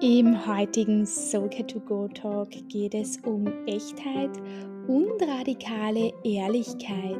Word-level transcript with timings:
Im 0.00 0.46
heutigen 0.46 1.04
Soulcare 1.04 1.66
to 1.66 1.80
Go 1.80 2.06
Talk 2.06 2.50
geht 2.68 2.94
es 2.94 3.16
um 3.24 3.46
Echtheit 3.66 4.30
und 4.86 5.20
radikale 5.20 6.12
Ehrlichkeit. 6.22 7.18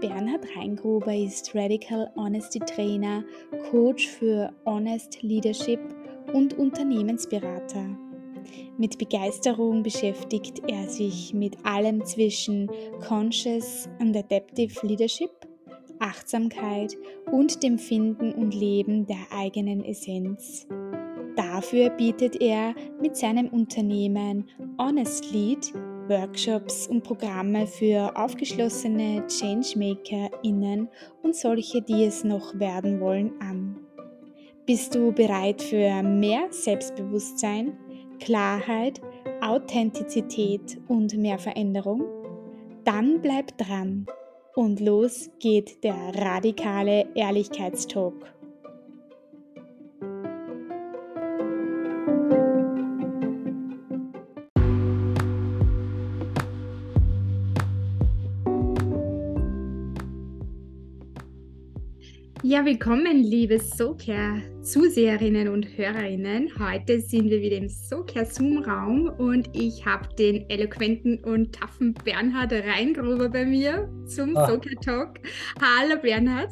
Bernhard 0.00 0.44
Reingruber 0.56 1.14
ist 1.14 1.54
Radical 1.54 2.10
Honesty 2.16 2.58
Trainer, 2.58 3.22
Coach 3.70 4.08
für 4.08 4.52
Honest 4.66 5.22
Leadership 5.22 5.78
und 6.32 6.58
Unternehmensberater. 6.58 7.96
Mit 8.78 8.98
Begeisterung 8.98 9.82
beschäftigt 9.82 10.62
er 10.66 10.88
sich 10.88 11.34
mit 11.34 11.64
allem 11.64 12.04
zwischen 12.04 12.68
Conscious 13.06 13.88
und 14.00 14.16
Adaptive 14.16 14.86
Leadership, 14.86 15.30
Achtsamkeit 16.00 16.96
und 17.30 17.62
dem 17.62 17.78
Finden 17.78 18.32
und 18.32 18.54
Leben 18.54 19.06
der 19.06 19.18
eigenen 19.30 19.84
Essenz. 19.84 20.66
Dafür 21.36 21.90
bietet 21.90 22.40
er 22.40 22.74
mit 23.00 23.16
seinem 23.16 23.48
Unternehmen 23.48 24.48
Honest 24.78 25.32
Lead 25.32 25.72
Workshops 26.08 26.88
und 26.88 27.04
Programme 27.04 27.66
für 27.66 28.16
aufgeschlossene 28.16 29.24
ChangemakerInnen 29.28 30.88
und 31.22 31.36
solche, 31.36 31.80
die 31.80 32.04
es 32.04 32.24
noch 32.24 32.58
werden 32.58 33.00
wollen, 33.00 33.32
an. 33.40 33.76
Bist 34.66 34.94
du 34.94 35.12
bereit 35.12 35.62
für 35.62 36.02
mehr 36.02 36.48
Selbstbewusstsein, 36.50 37.78
Klarheit, 38.18 39.00
Authentizität 39.40 40.80
und 40.88 41.16
mehr 41.16 41.38
Veränderung? 41.38 42.02
Dann 42.84 43.20
bleib 43.22 43.56
dran 43.56 44.06
und 44.54 44.80
los 44.80 45.30
geht 45.38 45.84
der 45.84 46.14
radikale 46.14 47.06
Ehrlichkeitstalk. 47.14 48.39
Ja, 62.50 62.64
willkommen, 62.64 63.22
liebe 63.22 63.60
SoCare-Zuseherinnen 63.60 65.46
und 65.46 65.68
Hörerinnen. 65.78 66.50
Heute 66.58 67.00
sind 67.00 67.30
wir 67.30 67.40
wieder 67.40 67.58
im 67.58 67.68
SoCare-Zoom-Raum 67.68 69.08
und 69.18 69.48
ich 69.52 69.86
habe 69.86 70.08
den 70.16 70.50
eloquenten 70.50 71.22
und 71.22 71.54
taffen 71.54 71.94
Bernhard 72.04 72.52
Reingruber 72.52 73.28
bei 73.28 73.44
mir 73.44 73.88
zum 74.04 74.36
ah. 74.36 74.48
SoCare-Talk. 74.48 75.20
Hallo, 75.62 76.02
Bernhard. 76.02 76.50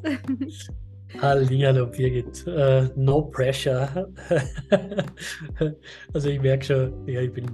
Hallo, 1.20 1.86
Birgit. 1.86 2.46
Uh, 2.46 2.88
no 2.94 3.22
pressure. 3.22 4.08
also 6.14 6.28
ich 6.28 6.40
merke 6.40 6.64
schon, 6.64 7.08
ja, 7.08 7.22
ich 7.22 7.32
bin 7.32 7.50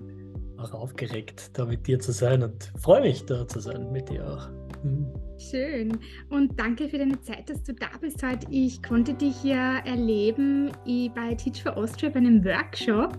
auch 0.59 0.75
aufgeregt, 0.75 1.51
da 1.55 1.65
mit 1.65 1.87
dir 1.87 1.99
zu 1.99 2.13
sein 2.13 2.43
und 2.43 2.71
freue 2.79 3.01
mich, 3.01 3.25
da 3.25 3.49
zu 3.49 3.61
sein 3.61 3.91
mit 3.91 4.11
dir 4.11 4.29
auch. 4.29 4.51
Mhm. 4.85 5.24
Schön. 5.39 5.99
Und 6.31 6.59
danke 6.59 6.89
für 6.89 6.99
deine 6.99 7.21
Zeit, 7.21 7.51
dass 7.51 7.65
du 7.65 7.75
da 7.75 7.89
bist 8.01 8.23
heute. 8.23 8.47
Ich 8.51 8.83
konnte 8.83 9.15
dich 9.15 9.43
ja 9.43 9.79
erleben 9.79 10.71
bei 11.15 11.35
Teach 11.35 11.63
for 11.63 11.77
Austria 11.77 12.11
bei 12.11 12.19
einem 12.19 12.45
Workshop. 12.45 13.19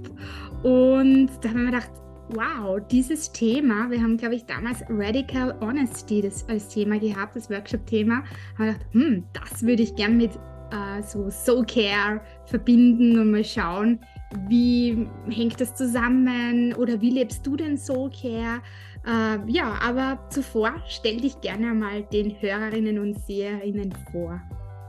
Und 0.63 1.29
da 1.41 1.49
habe 1.49 1.59
ich 1.59 1.65
mir 1.65 1.65
gedacht, 1.65 1.91
wow, 2.29 2.79
dieses 2.89 3.31
Thema, 3.31 3.91
wir 3.91 4.01
haben, 4.01 4.17
glaube 4.17 4.35
ich, 4.35 4.45
damals 4.45 4.83
Radical 4.89 5.55
Honesty 5.59 6.21
das 6.21 6.47
als 6.47 6.69
Thema 6.69 6.97
gehabt, 6.99 7.35
das 7.35 7.49
Workshop-Thema. 7.49 8.23
habe 8.57 8.69
ich 8.69 8.73
gedacht, 8.73 8.93
hm, 8.93 9.23
das 9.33 9.63
würde 9.63 9.83
ich 9.83 9.95
gern 9.95 10.17
mit 10.17 10.31
äh, 10.71 11.01
so 11.03 11.29
Soul 11.29 11.65
Care 11.65 12.21
verbinden 12.45 13.19
und 13.19 13.31
mal 13.31 13.43
schauen, 13.43 13.99
wie 14.47 15.07
hängt 15.29 15.61
das 15.61 15.75
zusammen 15.75 16.73
oder 16.73 16.99
wie 17.01 17.11
lebst 17.11 17.45
du 17.45 17.55
denn 17.55 17.77
Soul 17.77 18.09
Care? 18.09 18.61
Äh, 19.05 19.37
ja, 19.51 19.77
aber 19.81 20.19
zuvor 20.29 20.73
stell 20.87 21.21
dich 21.21 21.39
gerne 21.41 21.73
mal 21.73 22.03
den 22.03 22.41
Hörerinnen 22.41 22.99
und 22.99 23.19
Seherinnen 23.19 23.93
vor. 24.11 24.41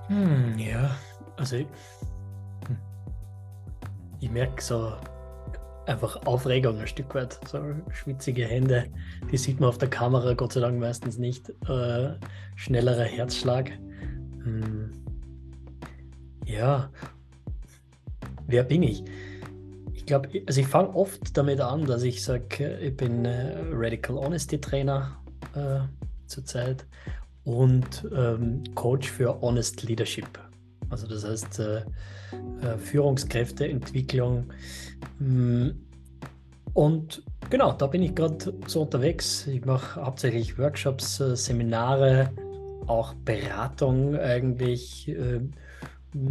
Hm, 0.09 0.59
ja, 0.59 0.97
also 1.37 1.57
ich, 1.57 1.67
hm. 2.67 2.79
ich 4.21 4.31
merke 4.31 4.63
so 4.63 4.93
einfach 5.87 6.17
Aufregung 6.27 6.79
ein 6.79 6.87
Stück 6.87 7.15
weit. 7.15 7.39
So 7.47 7.59
schwitzige 7.91 8.45
Hände, 8.45 8.87
die 9.31 9.37
sieht 9.37 9.61
man 9.61 9.69
auf 9.69 9.79
der 9.79 9.91
Kamera 9.91 10.35
Gott 10.35 10.53
sei 10.53 10.61
Dank 10.61 10.79
meistens 10.79 11.19
nicht. 11.19 11.51
Äh, 11.69 12.15
schnellerer 12.57 13.05
Herzschlag. 13.05 13.71
Hm. 14.45 14.91
Ja, 16.45 16.91
wer 18.47 18.63
bin 18.63 18.83
ich? 18.83 19.05
Ich 20.07 20.09
glaube, 20.09 20.29
also 20.47 20.61
ich 20.61 20.69
fange 20.69 20.95
oft 20.95 21.37
damit 21.37 21.61
an, 21.61 21.85
dass 21.85 22.05
ich 22.05 22.23
sage, 22.23 22.79
ich 22.81 22.97
bin 22.97 23.25
äh, 23.25 23.57
Radical 23.73 24.17
Honesty 24.17 24.61
Trainer 24.61 25.17
äh, 25.57 25.81
zurzeit 26.29 26.87
und 27.43 28.09
ähm, 28.17 28.63
Coach 28.77 29.11
für 29.11 29.41
Honest 29.41 29.83
Leadership. 29.83 30.29
Also 30.91 31.09
das 31.09 31.25
heißt 31.25 31.59
äh, 31.59 31.79
äh 31.79 32.79
Führungskräfteentwicklung. 32.79 34.53
Mm, 35.19 35.71
und 36.73 37.25
genau, 37.51 37.73
da 37.73 37.89
bin 37.89 38.05
ich 38.05 38.15
gerade 38.15 38.55
so 38.69 38.83
unterwegs. 38.83 39.49
Ich 39.49 39.65
mache 39.65 40.01
hauptsächlich 40.01 40.57
Workshops, 40.57 41.19
äh, 41.19 41.35
Seminare, 41.35 42.31
auch 42.87 43.13
Beratung 43.25 44.15
eigentlich 44.15 45.09
äh, 45.09 45.41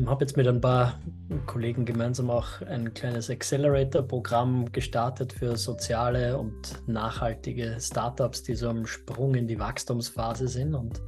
habe 0.06 0.24
jetzt 0.24 0.38
mit 0.38 0.48
ein 0.48 0.62
paar 0.62 1.00
Kollegen 1.46 1.86
gemeinsam 1.86 2.30
auch 2.30 2.62
ein 2.62 2.94
kleines 2.94 3.30
Accelerator-Programm 3.30 4.72
gestartet 4.72 5.34
für 5.34 5.58
soziale 5.58 6.38
und 6.38 6.88
nachhaltige 6.88 7.78
Startups, 7.80 8.44
die 8.44 8.56
so 8.56 8.70
am 8.70 8.86
Sprung 8.88 9.36
in 9.36 9.48
die 9.48 9.60
Wachstumsphase 9.60 10.48
sind 10.48 10.74
und 10.74 11.02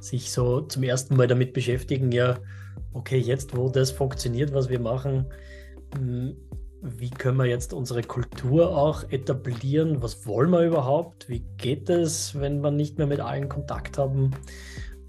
sich 0.00 0.32
so 0.32 0.62
zum 0.62 0.82
ersten 0.82 1.16
Mal 1.16 1.26
damit 1.26 1.52
beschäftigen, 1.52 2.10
ja, 2.12 2.38
okay, 2.92 3.18
jetzt 3.18 3.56
wo 3.56 3.68
das 3.68 3.90
funktioniert, 3.90 4.52
was 4.52 4.68
wir 4.68 4.80
machen, 4.80 5.26
hm, 5.94 6.36
wie 6.82 7.10
können 7.10 7.38
wir 7.38 7.46
jetzt 7.46 7.72
unsere 7.72 8.02
Kultur 8.02 8.76
auch 8.76 9.10
etablieren? 9.10 10.02
Was 10.02 10.26
wollen 10.26 10.50
wir 10.50 10.62
überhaupt? 10.62 11.28
Wie 11.28 11.40
geht 11.56 11.88
es, 11.90 12.38
wenn 12.38 12.60
wir 12.60 12.70
nicht 12.70 12.98
mehr 12.98 13.06
mit 13.06 13.20
allen 13.20 13.48
Kontakt 13.48 13.98
haben? 13.98 14.32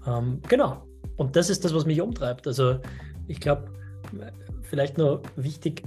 Ähm, 0.06 0.40
genau. 0.48 0.87
Und 1.18 1.36
das 1.36 1.50
ist 1.50 1.64
das, 1.64 1.74
was 1.74 1.84
mich 1.84 2.00
umtreibt. 2.00 2.46
Also 2.46 2.78
ich 3.26 3.40
glaube, 3.40 3.64
vielleicht 4.62 4.96
nur 4.96 5.22
wichtig 5.36 5.82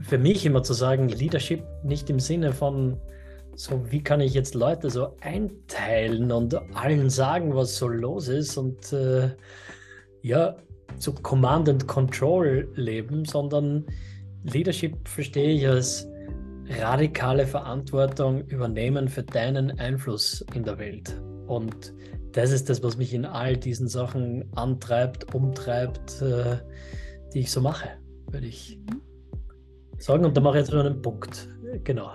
für 0.00 0.18
mich 0.18 0.44
immer 0.44 0.62
zu 0.62 0.74
sagen, 0.74 1.08
Leadership 1.08 1.62
nicht 1.84 2.10
im 2.10 2.20
Sinne 2.20 2.52
von 2.52 2.98
so, 3.54 3.90
wie 3.90 4.02
kann 4.02 4.20
ich 4.20 4.34
jetzt 4.34 4.54
Leute 4.54 4.90
so 4.90 5.16
einteilen 5.20 6.32
und 6.32 6.54
allen 6.74 7.08
sagen, 7.10 7.54
was 7.54 7.76
so 7.76 7.86
los 7.86 8.28
ist 8.28 8.56
und 8.56 8.92
äh, 8.92 9.30
ja, 10.22 10.56
so 10.98 11.12
Command 11.12 11.68
and 11.68 11.86
Control 11.86 12.68
leben, 12.74 13.24
sondern 13.24 13.86
Leadership 14.42 15.08
verstehe 15.08 15.54
ich 15.54 15.68
als 15.68 16.08
radikale 16.80 17.46
Verantwortung 17.46 18.46
übernehmen 18.48 19.08
für 19.08 19.22
deinen 19.22 19.78
Einfluss 19.78 20.44
in 20.54 20.64
der 20.64 20.78
Welt. 20.78 21.20
Und 21.46 21.92
das 22.32 22.50
ist 22.50 22.68
das, 22.68 22.82
was 22.82 22.96
mich 22.96 23.14
in 23.14 23.24
all 23.24 23.56
diesen 23.56 23.88
Sachen 23.88 24.44
antreibt, 24.54 25.34
umtreibt, 25.34 26.22
äh, 26.22 26.56
die 27.34 27.40
ich 27.40 27.50
so 27.50 27.60
mache, 27.60 27.90
würde 28.30 28.46
ich 28.46 28.78
mhm. 28.78 29.00
sagen. 29.98 30.24
Und 30.24 30.36
da 30.36 30.40
mache 30.40 30.58
ich 30.58 30.64
jetzt 30.64 30.72
nur 30.72 30.84
einen 30.84 31.02
Punkt. 31.02 31.48
Genau. 31.84 32.12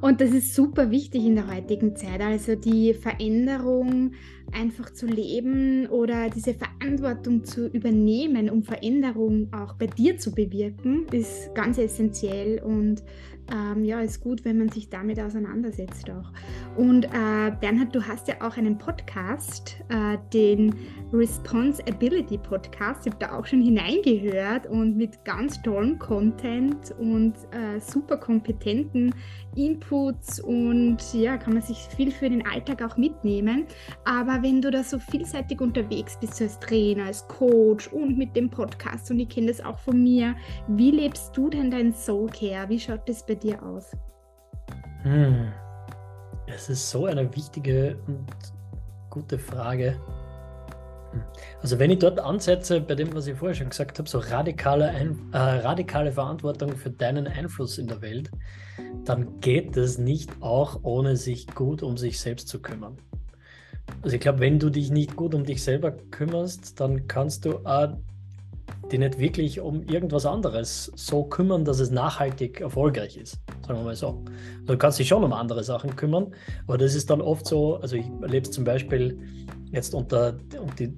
Und 0.00 0.20
das 0.20 0.30
ist 0.30 0.54
super 0.54 0.90
wichtig 0.90 1.24
in 1.24 1.36
der 1.36 1.48
heutigen 1.54 1.96
Zeit. 1.96 2.20
Also 2.20 2.54
die 2.54 2.94
Veränderung 2.94 4.12
einfach 4.52 4.92
zu 4.92 5.06
leben 5.06 5.86
oder 5.86 6.30
diese 6.30 6.54
Verantwortung 6.54 7.44
zu 7.44 7.68
übernehmen, 7.68 8.50
um 8.50 8.62
Veränderung 8.62 9.48
auch 9.52 9.74
bei 9.74 9.86
dir 9.86 10.18
zu 10.18 10.32
bewirken, 10.32 11.06
ist 11.12 11.54
ganz 11.54 11.78
essentiell 11.78 12.60
und 12.62 13.02
ähm, 13.52 13.84
ja, 13.84 14.00
ist 14.00 14.20
gut, 14.20 14.44
wenn 14.44 14.58
man 14.58 14.68
sich 14.68 14.88
damit 14.88 15.18
auseinandersetzt 15.20 16.08
auch. 16.10 16.32
Und 16.76 17.04
äh, 17.06 17.52
Bernhard, 17.60 17.94
du 17.94 18.06
hast 18.06 18.28
ja 18.28 18.36
auch 18.40 18.56
einen 18.56 18.78
Podcast, 18.78 19.76
äh, 19.88 20.16
den 20.32 20.74
Responsibility 21.12 22.38
Podcast. 22.38 23.06
Ich 23.06 23.12
habe 23.12 23.24
da 23.24 23.36
auch 23.36 23.46
schon 23.46 23.60
hineingehört 23.60 24.66
und 24.66 24.96
mit 24.96 25.24
ganz 25.24 25.60
tollem 25.62 25.98
Content 25.98 26.94
und 26.98 27.34
äh, 27.50 27.80
super 27.80 28.16
kompetenten 28.16 29.14
Inputs 29.54 30.40
und 30.40 30.98
ja, 31.12 31.36
kann 31.36 31.52
man 31.52 31.62
sich 31.62 31.76
viel 31.96 32.10
für 32.10 32.30
den 32.30 32.46
Alltag 32.46 32.82
auch 32.82 32.96
mitnehmen. 32.96 33.66
Aber 34.04 34.41
wenn 34.42 34.60
du 34.60 34.70
da 34.70 34.82
so 34.82 34.98
vielseitig 34.98 35.60
unterwegs 35.60 36.18
bist, 36.20 36.40
als 36.42 36.58
Trainer, 36.58 37.06
als 37.06 37.26
Coach 37.28 37.88
und 37.88 38.18
mit 38.18 38.34
dem 38.34 38.50
Podcast 38.50 39.10
und 39.10 39.20
ich 39.20 39.28
kenne 39.28 39.48
das 39.48 39.60
auch 39.60 39.78
von 39.78 40.02
mir, 40.02 40.34
wie 40.68 40.90
lebst 40.90 41.36
du 41.36 41.48
denn 41.48 41.70
dein 41.70 41.92
Soul 41.94 42.28
Care? 42.28 42.68
Wie 42.68 42.80
schaut 42.80 43.08
das 43.08 43.24
bei 43.24 43.34
dir 43.34 43.62
aus? 43.62 43.92
Hm. 45.02 45.52
Es 46.46 46.68
ist 46.68 46.90
so 46.90 47.06
eine 47.06 47.34
wichtige 47.34 47.96
und 48.06 48.26
gute 49.10 49.38
Frage. 49.38 49.96
Also 51.60 51.78
wenn 51.78 51.90
ich 51.90 51.98
dort 51.98 52.18
ansetze, 52.18 52.80
bei 52.80 52.94
dem, 52.94 53.14
was 53.14 53.26
ich 53.26 53.36
vorher 53.36 53.54
schon 53.54 53.68
gesagt 53.68 53.98
habe, 53.98 54.08
so 54.08 54.18
radikale, 54.18 54.88
Ein 54.88 55.18
äh, 55.32 55.38
radikale 55.38 56.12
Verantwortung 56.12 56.74
für 56.76 56.90
deinen 56.90 57.26
Einfluss 57.26 57.78
in 57.78 57.86
der 57.86 58.00
Welt, 58.00 58.30
dann 59.04 59.40
geht 59.40 59.76
es 59.76 59.98
nicht 59.98 60.30
auch, 60.40 60.80
ohne 60.82 61.16
sich 61.16 61.46
gut 61.48 61.82
um 61.82 61.96
sich 61.96 62.18
selbst 62.18 62.48
zu 62.48 62.60
kümmern. 62.60 62.96
Also 64.02 64.16
ich 64.16 64.20
glaube, 64.20 64.40
wenn 64.40 64.58
du 64.58 64.68
dich 64.68 64.90
nicht 64.90 65.16
gut 65.16 65.34
um 65.34 65.44
dich 65.44 65.62
selber 65.62 65.92
kümmerst, 65.92 66.80
dann 66.80 67.06
kannst 67.06 67.44
du 67.44 67.58
auch 67.64 67.96
die 68.90 68.98
nicht 68.98 69.18
wirklich 69.18 69.60
um 69.60 69.82
irgendwas 69.84 70.26
anderes 70.26 70.92
so 70.96 71.24
kümmern, 71.24 71.64
dass 71.64 71.80
es 71.80 71.90
nachhaltig 71.90 72.60
erfolgreich 72.60 73.16
ist. 73.16 73.38
Sagen 73.66 73.78
wir 73.78 73.84
mal 73.84 73.94
so. 73.94 74.08
Also 74.08 74.24
du 74.66 74.76
kannst 74.76 74.98
dich 74.98 75.08
schon 75.08 75.24
um 75.24 75.32
andere 75.32 75.64
Sachen 75.64 75.96
kümmern, 75.96 76.34
aber 76.66 76.78
das 76.78 76.94
ist 76.94 77.08
dann 77.08 77.20
oft 77.20 77.46
so, 77.46 77.76
also 77.76 77.96
ich 77.96 78.06
erlebe 78.20 78.46
es 78.46 78.50
zum 78.50 78.64
Beispiel 78.64 79.18
jetzt 79.70 79.94
unter, 79.94 80.36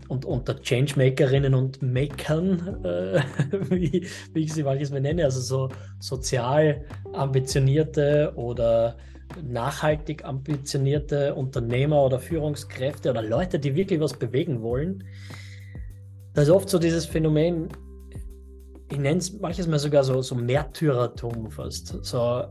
unter, 0.09 0.29
unter 0.29 0.61
Changemakerinnen 0.61 1.55
und 1.55 1.83
Makern, 1.83 2.85
äh, 2.85 3.21
wie, 3.71 4.07
wie 4.33 4.41
ich 4.41 4.53
sie 4.53 4.65
manches 4.65 4.91
mal 4.91 5.01
nenne, 5.01 5.25
also 5.25 5.41
so 5.41 5.69
sozial 6.01 6.85
ambitionierte 7.13 8.33
oder 8.35 8.97
nachhaltig 9.43 10.25
ambitionierte 10.25 11.35
Unternehmer 11.35 12.03
oder 12.03 12.19
Führungskräfte 12.19 13.11
oder 13.11 13.23
Leute, 13.23 13.59
die 13.59 13.75
wirklich 13.75 14.01
was 14.01 14.15
bewegen 14.15 14.63
wollen. 14.63 15.05
Da 16.35 16.43
ist 16.43 16.51
oft 16.51 16.69
so 16.69 16.79
dieses 16.79 17.07
Phänomen, 17.07 17.69
ich 18.91 18.99
nenne 18.99 19.19
es 19.19 19.33
manches 19.41 19.67
Mal 19.67 19.79
sogar 19.79 20.05
so, 20.05 20.21
so 20.23 20.35
Märtyrertum 20.35 21.51
fast. 21.51 22.05
So, 22.05 22.45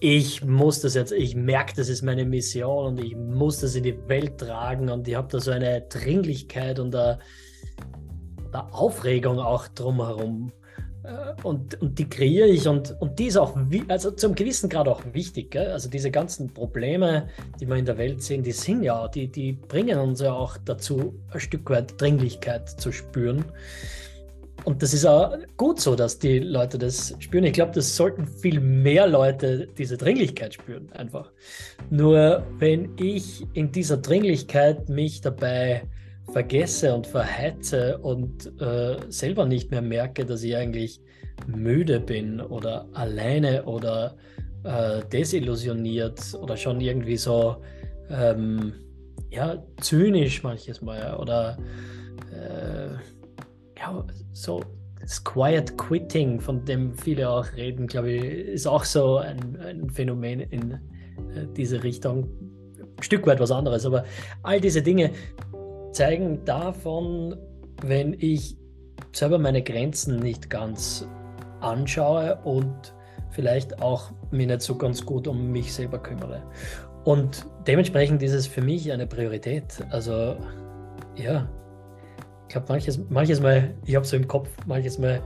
ich 0.00 0.44
muss 0.44 0.80
das 0.80 0.94
jetzt, 0.94 1.12
ich 1.12 1.36
merke, 1.36 1.74
das 1.76 1.88
ist 1.88 2.02
meine 2.02 2.24
Mission 2.24 2.86
und 2.86 3.04
ich 3.04 3.16
muss 3.16 3.60
das 3.60 3.74
in 3.76 3.84
die 3.84 4.08
Welt 4.08 4.38
tragen 4.38 4.90
und 4.90 5.06
ich 5.06 5.14
habe 5.14 5.28
da 5.28 5.40
so 5.40 5.52
eine 5.52 5.82
Dringlichkeit 5.82 6.78
und 6.78 6.94
eine, 6.94 7.20
eine 8.52 8.72
Aufregung 8.72 9.38
auch 9.38 9.68
drumherum. 9.68 10.52
Und, 11.42 11.80
und 11.82 11.98
die 11.98 12.08
kreiere 12.08 12.46
ich 12.46 12.68
und, 12.68 12.94
und 13.00 13.18
die 13.18 13.26
ist 13.26 13.36
auch, 13.36 13.56
also 13.88 14.12
zum 14.12 14.36
gewissen 14.36 14.68
Grad 14.68 14.86
auch 14.86 15.02
wichtig. 15.12 15.50
Gell? 15.50 15.72
Also 15.72 15.90
diese 15.90 16.10
ganzen 16.12 16.52
Probleme, 16.52 17.28
die 17.60 17.66
wir 17.66 17.74
in 17.76 17.84
der 17.84 17.98
Welt 17.98 18.22
sehen, 18.22 18.44
die 18.44 18.52
sind 18.52 18.84
ja, 18.84 19.08
die, 19.08 19.26
die 19.26 19.52
bringen 19.52 19.98
uns 19.98 20.20
ja 20.20 20.32
auch 20.32 20.56
dazu, 20.64 21.14
ein 21.32 21.40
Stück 21.40 21.68
weit 21.70 22.00
Dringlichkeit 22.00 22.68
zu 22.68 22.92
spüren. 22.92 23.44
Und 24.64 24.80
das 24.80 24.94
ist 24.94 25.04
auch 25.04 25.36
gut 25.56 25.80
so, 25.80 25.96
dass 25.96 26.20
die 26.20 26.38
Leute 26.38 26.78
das 26.78 27.16
spüren. 27.18 27.44
Ich 27.44 27.54
glaube, 27.54 27.72
das 27.72 27.96
sollten 27.96 28.28
viel 28.28 28.60
mehr 28.60 29.08
Leute 29.08 29.66
diese 29.76 29.96
Dringlichkeit 29.96 30.54
spüren, 30.54 30.88
einfach. 30.92 31.32
Nur 31.90 32.46
wenn 32.58 32.96
ich 32.96 33.44
in 33.54 33.72
dieser 33.72 33.96
Dringlichkeit 33.96 34.88
mich 34.88 35.20
dabei 35.20 35.82
vergesse 36.32 36.94
und 36.94 37.06
verheize 37.06 37.98
und 37.98 38.50
äh, 38.60 38.96
selber 39.08 39.44
nicht 39.44 39.70
mehr 39.70 39.82
merke, 39.82 40.24
dass 40.24 40.42
ich 40.42 40.56
eigentlich 40.56 41.00
müde 41.46 42.00
bin 42.00 42.40
oder 42.40 42.88
alleine 42.94 43.64
oder 43.64 44.16
äh, 44.64 45.02
desillusioniert 45.12 46.20
oder 46.40 46.56
schon 46.56 46.80
irgendwie 46.80 47.16
so 47.16 47.56
ähm, 48.10 48.74
ja, 49.30 49.62
zynisch 49.80 50.42
manches 50.42 50.82
Mal 50.82 51.16
oder 51.16 51.58
äh, 52.32 52.88
ja, 53.78 54.04
so 54.32 54.62
das 55.00 55.22
Quiet 55.24 55.76
Quitting, 55.76 56.40
von 56.40 56.64
dem 56.64 56.94
viele 56.94 57.28
auch 57.28 57.52
reden, 57.56 57.86
glaube 57.88 58.12
ich, 58.12 58.22
ist 58.22 58.66
auch 58.66 58.84
so 58.84 59.16
ein, 59.16 59.58
ein 59.60 59.90
Phänomen 59.90 60.40
in 60.40 60.72
äh, 60.72 61.46
diese 61.56 61.82
Richtung. 61.82 62.28
Ein 62.78 63.02
Stück 63.02 63.26
weit 63.26 63.40
was 63.40 63.50
anderes, 63.50 63.84
aber 63.84 64.04
all 64.44 64.60
diese 64.60 64.80
Dinge 64.80 65.10
zeigen 65.92 66.44
davon, 66.44 67.36
wenn 67.82 68.16
ich 68.18 68.56
selber 69.12 69.38
meine 69.38 69.62
Grenzen 69.62 70.18
nicht 70.20 70.50
ganz 70.50 71.06
anschaue 71.60 72.38
und 72.44 72.94
vielleicht 73.30 73.80
auch 73.80 74.10
mich 74.30 74.46
nicht 74.46 74.62
so 74.62 74.76
ganz 74.76 75.04
gut 75.04 75.26
um 75.26 75.50
mich 75.50 75.72
selber 75.72 75.98
kümmere. 75.98 76.42
Und 77.04 77.46
dementsprechend 77.66 78.22
ist 78.22 78.32
es 78.32 78.46
für 78.46 78.62
mich 78.62 78.92
eine 78.92 79.06
Priorität. 79.06 79.84
Also 79.90 80.36
ja, 81.16 81.48
ich 82.48 82.56
habe 82.56 82.66
manches, 82.68 83.00
manches 83.08 83.40
Mal, 83.40 83.74
ich 83.84 83.96
habe 83.96 84.06
so 84.06 84.16
im 84.16 84.28
Kopf, 84.28 84.48
manches 84.66 84.98
Mal, 84.98 85.20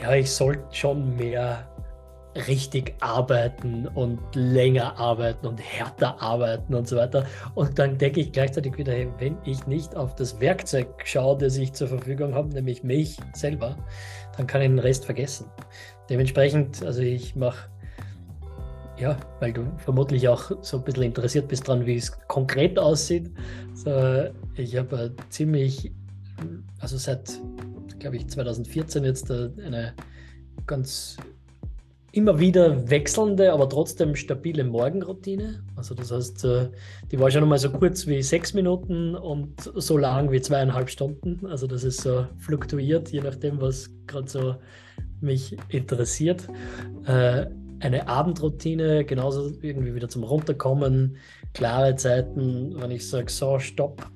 ja, 0.00 0.14
ich 0.14 0.30
sollte 0.30 0.64
schon 0.70 1.16
mehr 1.16 1.68
richtig 2.34 2.94
arbeiten 3.00 3.86
und 3.88 4.20
länger 4.34 4.98
arbeiten 4.98 5.46
und 5.46 5.58
härter 5.58 6.20
arbeiten 6.20 6.74
und 6.74 6.88
so 6.88 6.96
weiter. 6.96 7.26
Und 7.54 7.78
dann 7.78 7.98
denke 7.98 8.20
ich 8.20 8.32
gleichzeitig 8.32 8.76
wieder, 8.78 8.94
wenn 9.18 9.36
ich 9.44 9.66
nicht 9.66 9.96
auf 9.96 10.14
das 10.14 10.40
Werkzeug 10.40 10.88
schaue, 11.04 11.38
das 11.38 11.56
ich 11.56 11.72
zur 11.72 11.88
Verfügung 11.88 12.34
habe, 12.34 12.48
nämlich 12.48 12.82
mich 12.82 13.18
selber, 13.34 13.76
dann 14.36 14.46
kann 14.46 14.62
ich 14.62 14.68
den 14.68 14.78
Rest 14.78 15.04
vergessen. 15.04 15.46
Dementsprechend, 16.08 16.82
also 16.84 17.02
ich 17.02 17.36
mache, 17.36 17.68
ja, 18.98 19.16
weil 19.40 19.52
du 19.52 19.64
vermutlich 19.78 20.28
auch 20.28 20.52
so 20.62 20.78
ein 20.78 20.84
bisschen 20.84 21.04
interessiert 21.04 21.48
bist 21.48 21.68
dran, 21.68 21.86
wie 21.86 21.96
es 21.96 22.12
konkret 22.28 22.78
aussieht. 22.78 23.30
So, 23.74 24.24
ich 24.56 24.76
habe 24.76 25.14
ziemlich 25.28 25.92
also 26.78 26.96
seit, 26.96 27.38
glaube 27.98 28.16
ich, 28.16 28.28
2014 28.28 29.04
jetzt 29.04 29.30
eine 29.30 29.94
ganz 30.66 31.16
immer 32.12 32.38
wieder 32.38 32.90
wechselnde, 32.90 33.52
aber 33.52 33.68
trotzdem 33.68 34.14
stabile 34.14 34.64
Morgenroutine. 34.64 35.64
Also 35.76 35.94
das 35.94 36.12
heißt, 36.12 36.44
äh, 36.44 36.68
die 37.10 37.18
war 37.18 37.30
schon 37.30 37.42
einmal 37.42 37.58
so 37.58 37.70
kurz 37.70 38.06
wie 38.06 38.22
sechs 38.22 38.52
Minuten 38.52 39.14
und 39.14 39.60
so 39.74 39.96
lang 39.96 40.30
wie 40.30 40.40
zweieinhalb 40.40 40.90
Stunden. 40.90 41.46
Also 41.46 41.66
das 41.66 41.84
ist 41.84 42.02
so 42.02 42.26
fluktuiert, 42.38 43.08
je 43.10 43.22
nachdem, 43.22 43.60
was 43.60 43.90
gerade 44.06 44.28
so 44.28 44.54
mich 45.20 45.56
interessiert. 45.70 46.46
Äh, 47.06 47.46
eine 47.80 48.06
Abendroutine, 48.06 49.04
genauso 49.04 49.50
irgendwie 49.60 49.94
wieder 49.94 50.08
zum 50.08 50.22
Runterkommen, 50.22 51.16
klare 51.52 51.96
Zeiten, 51.96 52.74
wenn 52.80 52.90
ich 52.92 53.08
sage, 53.08 53.30
so, 53.30 53.58
stopp, 53.58 54.08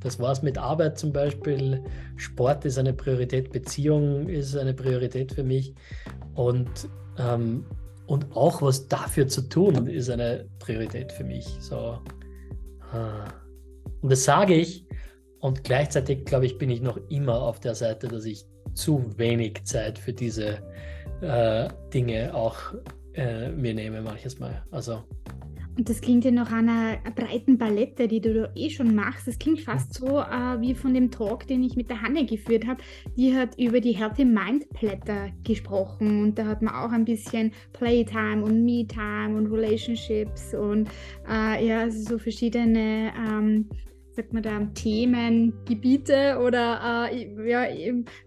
das 0.00 0.18
war 0.18 0.32
es 0.32 0.42
mit 0.42 0.58
Arbeit 0.58 0.98
zum 0.98 1.12
Beispiel. 1.12 1.82
Sport 2.16 2.64
ist 2.64 2.78
eine 2.78 2.92
Priorität, 2.92 3.52
Beziehung 3.52 4.28
ist 4.28 4.56
eine 4.56 4.74
Priorität 4.74 5.32
für 5.32 5.44
mich. 5.44 5.74
Und, 6.34 6.88
ähm, 7.18 7.66
und 8.06 8.34
auch 8.34 8.62
was 8.62 8.88
dafür 8.88 9.28
zu 9.28 9.42
tun, 9.42 9.86
ist 9.86 10.10
eine 10.10 10.48
Priorität 10.58 11.12
für 11.12 11.24
mich. 11.24 11.46
So. 11.60 11.98
Ah. 12.92 13.28
Und 14.00 14.10
das 14.10 14.24
sage 14.24 14.54
ich. 14.54 14.86
Und 15.40 15.64
gleichzeitig, 15.64 16.24
glaube 16.24 16.46
ich, 16.46 16.58
bin 16.58 16.70
ich 16.70 16.82
noch 16.82 16.98
immer 17.08 17.40
auf 17.40 17.60
der 17.60 17.74
Seite, 17.74 18.08
dass 18.08 18.24
ich 18.24 18.44
zu 18.74 19.04
wenig 19.16 19.64
Zeit 19.64 19.98
für 19.98 20.12
diese 20.12 20.58
äh, 21.22 21.68
Dinge 21.92 22.34
auch 22.34 22.56
äh, 23.14 23.48
mir 23.50 23.74
nehme 23.74 24.00
manches 24.02 24.38
Mal. 24.38 24.62
Also 24.70 25.02
das 25.84 26.00
klingt 26.00 26.24
ja 26.24 26.30
nach 26.30 26.52
einer 26.52 26.98
breiten 27.14 27.58
Palette, 27.58 28.08
die 28.08 28.20
du 28.20 28.50
eh 28.54 28.70
schon 28.70 28.94
machst. 28.94 29.26
Das 29.26 29.38
klingt 29.38 29.60
fast 29.60 29.94
so 29.94 30.20
äh, 30.20 30.60
wie 30.60 30.74
von 30.74 30.94
dem 30.94 31.10
Talk, 31.10 31.46
den 31.46 31.62
ich 31.62 31.76
mit 31.76 31.90
der 31.90 32.02
Hanne 32.02 32.26
geführt 32.26 32.66
habe. 32.66 32.82
Die 33.16 33.34
hat 33.34 33.58
über 33.58 33.80
die 33.80 33.92
Healthy 33.92 34.24
Mind 34.24 34.68
Blätter 34.70 35.30
gesprochen 35.44 36.22
und 36.22 36.38
da 36.38 36.46
hat 36.46 36.62
man 36.62 36.74
auch 36.74 36.92
ein 36.92 37.04
bisschen 37.04 37.52
Playtime 37.72 38.44
und 38.44 38.64
Me-Time 38.64 39.36
und 39.36 39.46
Relationships 39.46 40.54
und 40.54 40.88
äh, 41.28 41.66
ja, 41.66 41.80
also 41.80 42.12
so 42.12 42.18
verschiedene 42.18 43.12
ähm, 43.16 43.68
sagt 44.20 44.34
man 44.34 44.42
da, 44.42 44.60
Themengebiete 44.74 46.38
oder 46.46 47.08
äh, 47.10 47.48
ja, 47.48 47.64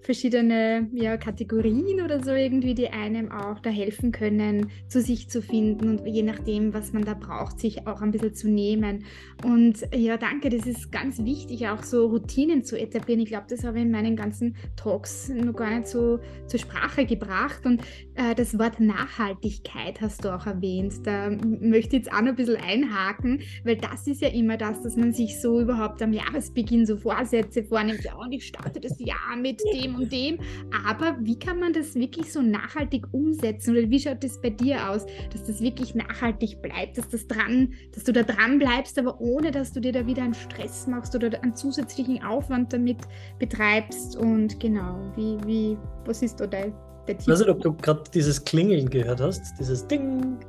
verschiedene 0.01 0.89
ja, 0.91 1.17
Kategorien 1.17 2.01
oder 2.03 2.23
so 2.23 2.31
irgendwie, 2.31 2.73
die 2.73 2.89
einem 2.89 3.31
auch 3.31 3.59
da 3.59 3.69
helfen 3.69 4.11
können, 4.11 4.71
zu 4.87 5.01
sich 5.01 5.29
zu 5.29 5.43
finden 5.43 5.99
und 5.99 6.07
je 6.07 6.23
nachdem, 6.23 6.73
was 6.73 6.93
man 6.93 7.05
da 7.05 7.13
braucht, 7.13 7.59
sich 7.59 7.85
auch 7.85 8.01
ein 8.01 8.09
bisschen 8.09 8.33
zu 8.33 8.49
nehmen. 8.49 9.05
Und 9.43 9.87
ja, 9.93 10.17
danke, 10.17 10.49
das 10.49 10.65
ist 10.65 10.91
ganz 10.91 11.23
wichtig, 11.23 11.67
auch 11.67 11.83
so 11.83 12.07
Routinen 12.07 12.63
zu 12.63 12.79
etablieren. 12.79 13.21
Ich 13.21 13.29
glaube, 13.29 13.45
das 13.49 13.63
habe 13.63 13.77
ich 13.77 13.85
in 13.85 13.91
meinen 13.91 14.15
ganzen 14.15 14.55
Talks 14.75 15.29
noch 15.29 15.53
gar 15.53 15.77
nicht 15.77 15.87
so 15.87 16.19
zur 16.47 16.59
Sprache 16.59 17.05
gebracht. 17.05 17.65
Und 17.65 17.81
äh, 18.15 18.33
das 18.35 18.57
Wort 18.57 18.79
Nachhaltigkeit 18.79 20.01
hast 20.01 20.25
du 20.25 20.33
auch 20.33 20.47
erwähnt. 20.47 21.05
Da 21.05 21.29
möchte 21.29 21.97
ich 21.97 22.03
jetzt 22.05 22.11
auch 22.11 22.21
noch 22.21 22.29
ein 22.29 22.35
bisschen 22.35 22.57
einhaken, 22.57 23.41
weil 23.63 23.77
das 23.77 24.07
ist 24.07 24.21
ja 24.21 24.29
immer 24.29 24.57
das, 24.57 24.81
dass 24.81 24.95
man 24.95 25.13
sich 25.13 25.39
so 25.39 25.59
überhaupt 25.59 25.82
überhaupt 25.83 26.01
am 26.01 26.13
Jahresbeginn 26.13 26.85
so 26.85 26.97
Vorsätze 26.97 27.63
vornimmt, 27.63 28.03
ja, 28.03 28.15
und 28.15 28.31
ich 28.31 28.47
starte 28.47 28.79
das 28.79 28.99
Jahr 28.99 29.35
mit 29.37 29.61
dem 29.73 29.95
und 29.95 30.11
dem. 30.11 30.39
Aber 30.87 31.17
wie 31.19 31.37
kann 31.37 31.59
man 31.59 31.73
das 31.73 31.95
wirklich 31.95 32.31
so 32.31 32.41
nachhaltig 32.41 33.05
umsetzen? 33.11 33.71
Oder 33.71 33.89
wie 33.89 33.99
schaut 33.99 34.23
das 34.23 34.39
bei 34.41 34.49
dir 34.49 34.89
aus, 34.89 35.05
dass 35.31 35.45
das 35.45 35.61
wirklich 35.61 35.95
nachhaltig 35.95 36.61
bleibt, 36.61 36.97
dass 36.97 37.09
das 37.09 37.27
dran, 37.27 37.73
dass 37.93 38.03
du 38.03 38.13
da 38.13 38.23
dran 38.23 38.59
bleibst, 38.59 38.97
aber 38.97 39.19
ohne 39.19 39.51
dass 39.51 39.73
du 39.73 39.81
dir 39.81 39.91
da 39.91 40.05
wieder 40.07 40.23
einen 40.23 40.33
Stress 40.33 40.87
machst 40.87 41.15
oder 41.15 41.41
einen 41.43 41.55
zusätzlichen 41.55 42.23
Aufwand 42.23 42.71
damit 42.71 42.99
betreibst? 43.39 44.15
Und 44.15 44.59
genau, 44.59 45.11
wie, 45.15 45.37
wie, 45.45 45.77
was 46.05 46.21
ist 46.21 46.39
da 46.39 46.47
dein? 46.47 46.73
Ich 47.05 47.27
weiß 47.27 47.39
nicht, 47.39 47.49
ob 47.49 47.59
du 47.61 47.73
gerade 47.73 48.03
dieses 48.13 48.45
Klingeln 48.45 48.89
gehört 48.89 49.19
hast, 49.19 49.59
dieses 49.59 49.85
Ding 49.87 50.39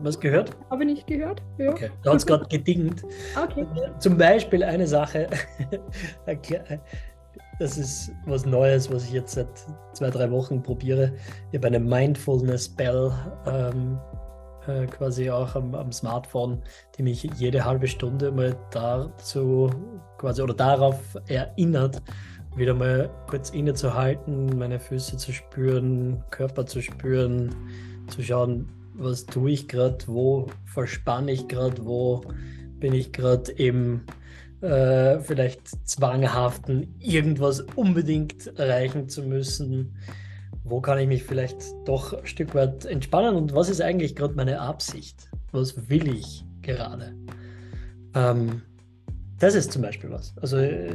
Was 0.00 0.18
gehört? 0.18 0.50
Habe 0.70 0.84
nicht 0.84 1.06
gehört. 1.06 1.42
Ja. 1.58 1.70
Okay, 1.70 1.90
da 2.02 2.10
hat 2.10 2.18
es 2.18 2.26
gerade 2.26 2.46
gedingt. 2.46 3.02
Okay. 3.40 3.66
Zum 3.98 4.16
Beispiel 4.16 4.62
eine 4.62 4.86
Sache, 4.86 5.28
das 7.58 7.78
ist 7.78 8.12
was 8.26 8.44
Neues, 8.46 8.90
was 8.92 9.04
ich 9.04 9.12
jetzt 9.12 9.34
seit 9.34 9.48
zwei, 9.92 10.10
drei 10.10 10.30
Wochen 10.30 10.62
probiere. 10.62 11.12
Ich 11.50 11.58
habe 11.58 11.68
eine 11.68 11.80
Mindfulness-Bell 11.80 13.12
ähm, 13.46 13.98
äh, 14.66 14.86
quasi 14.86 15.30
auch 15.30 15.54
am, 15.54 15.74
am, 15.74 15.92
Smartphone, 15.92 16.62
die 16.96 17.02
mich 17.02 17.22
jede 17.36 17.64
halbe 17.64 17.86
Stunde 17.86 18.30
mal 18.30 18.56
dazu 18.70 19.70
quasi 20.18 20.42
oder 20.42 20.54
darauf 20.54 21.00
erinnert, 21.26 22.00
wieder 22.56 22.74
mal 22.74 23.10
kurz 23.28 23.50
innezuhalten, 23.50 24.58
meine 24.58 24.78
Füße 24.78 25.16
zu 25.16 25.32
spüren, 25.32 26.22
Körper 26.30 26.66
zu 26.66 26.80
spüren, 26.80 27.54
zu 28.08 28.22
schauen, 28.22 28.68
was 29.02 29.26
tue 29.26 29.50
ich 29.50 29.68
gerade, 29.68 29.98
wo 30.06 30.46
verspanne 30.64 31.32
ich 31.32 31.48
gerade, 31.48 31.84
wo 31.84 32.22
bin 32.78 32.92
ich 32.92 33.12
gerade 33.12 33.52
im 33.52 34.02
äh, 34.62 35.20
vielleicht 35.20 35.88
zwanghaften, 35.88 36.94
irgendwas 37.00 37.60
unbedingt 37.74 38.58
erreichen 38.58 39.08
zu 39.08 39.22
müssen. 39.22 39.96
Wo 40.64 40.80
kann 40.80 40.98
ich 40.98 41.08
mich 41.08 41.24
vielleicht 41.24 41.60
doch 41.84 42.12
ein 42.12 42.26
Stück 42.26 42.54
weit 42.54 42.84
entspannen 42.84 43.34
und 43.34 43.54
was 43.54 43.68
ist 43.68 43.80
eigentlich 43.80 44.14
gerade 44.14 44.34
meine 44.34 44.60
Absicht? 44.60 45.28
Was 45.50 45.90
will 45.90 46.08
ich 46.14 46.44
gerade? 46.62 47.14
Ähm, 48.14 48.62
das 49.38 49.56
ist 49.56 49.72
zum 49.72 49.82
Beispiel 49.82 50.10
was. 50.10 50.32
Also 50.40 50.58
ich 50.58 50.94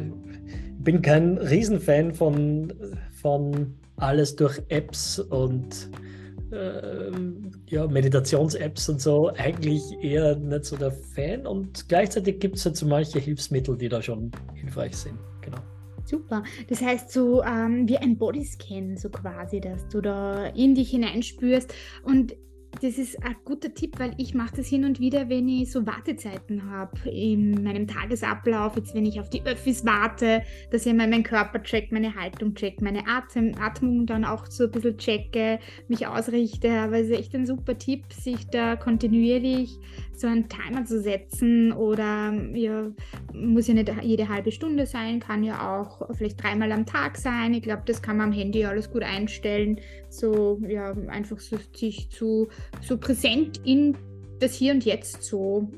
bin 0.80 1.02
kein 1.02 1.38
Riesenfan 1.38 2.14
von, 2.14 2.74
von 3.22 3.76
alles 3.98 4.38
durch 4.38 4.62
Apps 4.70 5.20
und 5.20 5.90
äh, 5.92 6.17
ja, 6.50 7.88
Meditations-Apps 7.88 8.90
und 8.90 9.02
so 9.02 9.30
eigentlich 9.36 9.82
eher 10.02 10.36
nicht 10.36 10.66
so 10.66 10.78
der 10.78 10.92
Fan 10.92 11.46
und 11.46 11.90
gleichzeitig 11.90 12.40
gibt 12.40 12.56
es 12.56 12.66
halt 12.66 12.78
so 12.78 12.86
manche 12.86 13.20
Hilfsmittel, 13.20 13.78
die 13.78 13.90
da 13.90 14.02
schon 14.02 14.32
hilfreich 14.56 14.96
sind. 14.96 15.18
Genau. 15.42 15.58
Super. 16.06 16.44
Das 16.70 16.82
heißt, 16.82 17.12
so 17.12 17.44
ähm, 17.44 17.88
wie 17.90 17.98
ein 17.98 18.18
Bodyscan, 18.18 18.96
so 18.96 19.10
quasi, 19.10 19.60
dass 19.60 19.88
du 19.90 20.00
da 20.00 20.46
in 20.48 20.74
dich 20.74 20.92
hineinspürst 20.92 21.74
und 22.04 22.34
das 22.82 22.98
ist 22.98 23.24
ein 23.24 23.36
guter 23.44 23.74
Tipp, 23.74 23.98
weil 23.98 24.14
ich 24.18 24.34
mache 24.34 24.58
das 24.58 24.68
hin 24.68 24.86
und 24.86 25.00
wieder, 25.00 25.30
wenn 25.30 25.48
ich 25.48 25.72
so 25.72 25.86
Wartezeiten 25.86 26.70
habe 26.70 27.10
in 27.10 27.64
meinem 27.64 27.88
Tagesablauf, 27.88 28.76
jetzt 28.76 28.94
wenn 28.94 29.06
ich 29.06 29.20
auf 29.20 29.30
die 29.30 29.44
Öffis 29.44 29.86
warte, 29.86 30.44
dass 30.72 30.86
ich 30.86 30.94
mal 30.94 31.08
meinen 31.08 31.24
Körper 31.24 31.62
checkt, 31.64 31.92
meine 31.92 32.14
Haltung 32.16 32.54
checkt, 32.54 32.82
meine 32.82 33.08
Atem, 33.08 33.54
Atmung 33.60 34.06
dann 34.06 34.26
auch 34.26 34.46
so 34.46 34.66
ein 34.66 34.72
bisschen 34.72 34.98
checke, 34.98 35.60
mich 35.88 36.06
ausrichte. 36.06 36.72
Aber 36.72 37.00
es 37.00 37.08
ist 37.08 37.18
echt 37.18 37.36
ein 37.36 37.46
super 37.46 37.78
Tipp, 37.78 38.04
sich 38.14 38.48
da 38.48 38.76
kontinuierlich 38.76 39.78
so 40.14 40.28
einen 40.28 40.50
Timer 40.50 40.86
zu 40.86 41.02
setzen 41.02 41.72
oder 41.72 42.34
ja, 42.54 42.92
muss 43.40 43.68
ja 43.68 43.74
nicht 43.74 43.92
jede 44.02 44.30
halbe 44.30 44.52
Stunde 44.52 44.86
sein, 44.86 45.20
kann 45.20 45.44
ja 45.44 45.80
auch 45.80 46.14
vielleicht 46.16 46.42
dreimal 46.42 46.72
am 46.72 46.86
Tag 46.86 47.18
sein. 47.18 47.54
Ich 47.54 47.62
glaube, 47.62 47.84
das 47.86 48.02
kann 48.02 48.18
man 48.18 48.30
am 48.30 48.34
Handy 48.34 48.66
alles 48.66 48.90
gut 48.92 49.04
einstellen. 49.04 49.80
So 50.10 50.60
ja, 50.68 50.92
einfach 51.08 51.40
so 51.40 51.58
sich 51.76 52.10
zu 52.10 52.48
so 52.82 52.98
präsent 52.98 53.62
in 53.66 53.96
das 54.40 54.54
Hier 54.56 54.74
und 54.74 54.86
Jetzt 54.86 55.24
so 55.24 55.70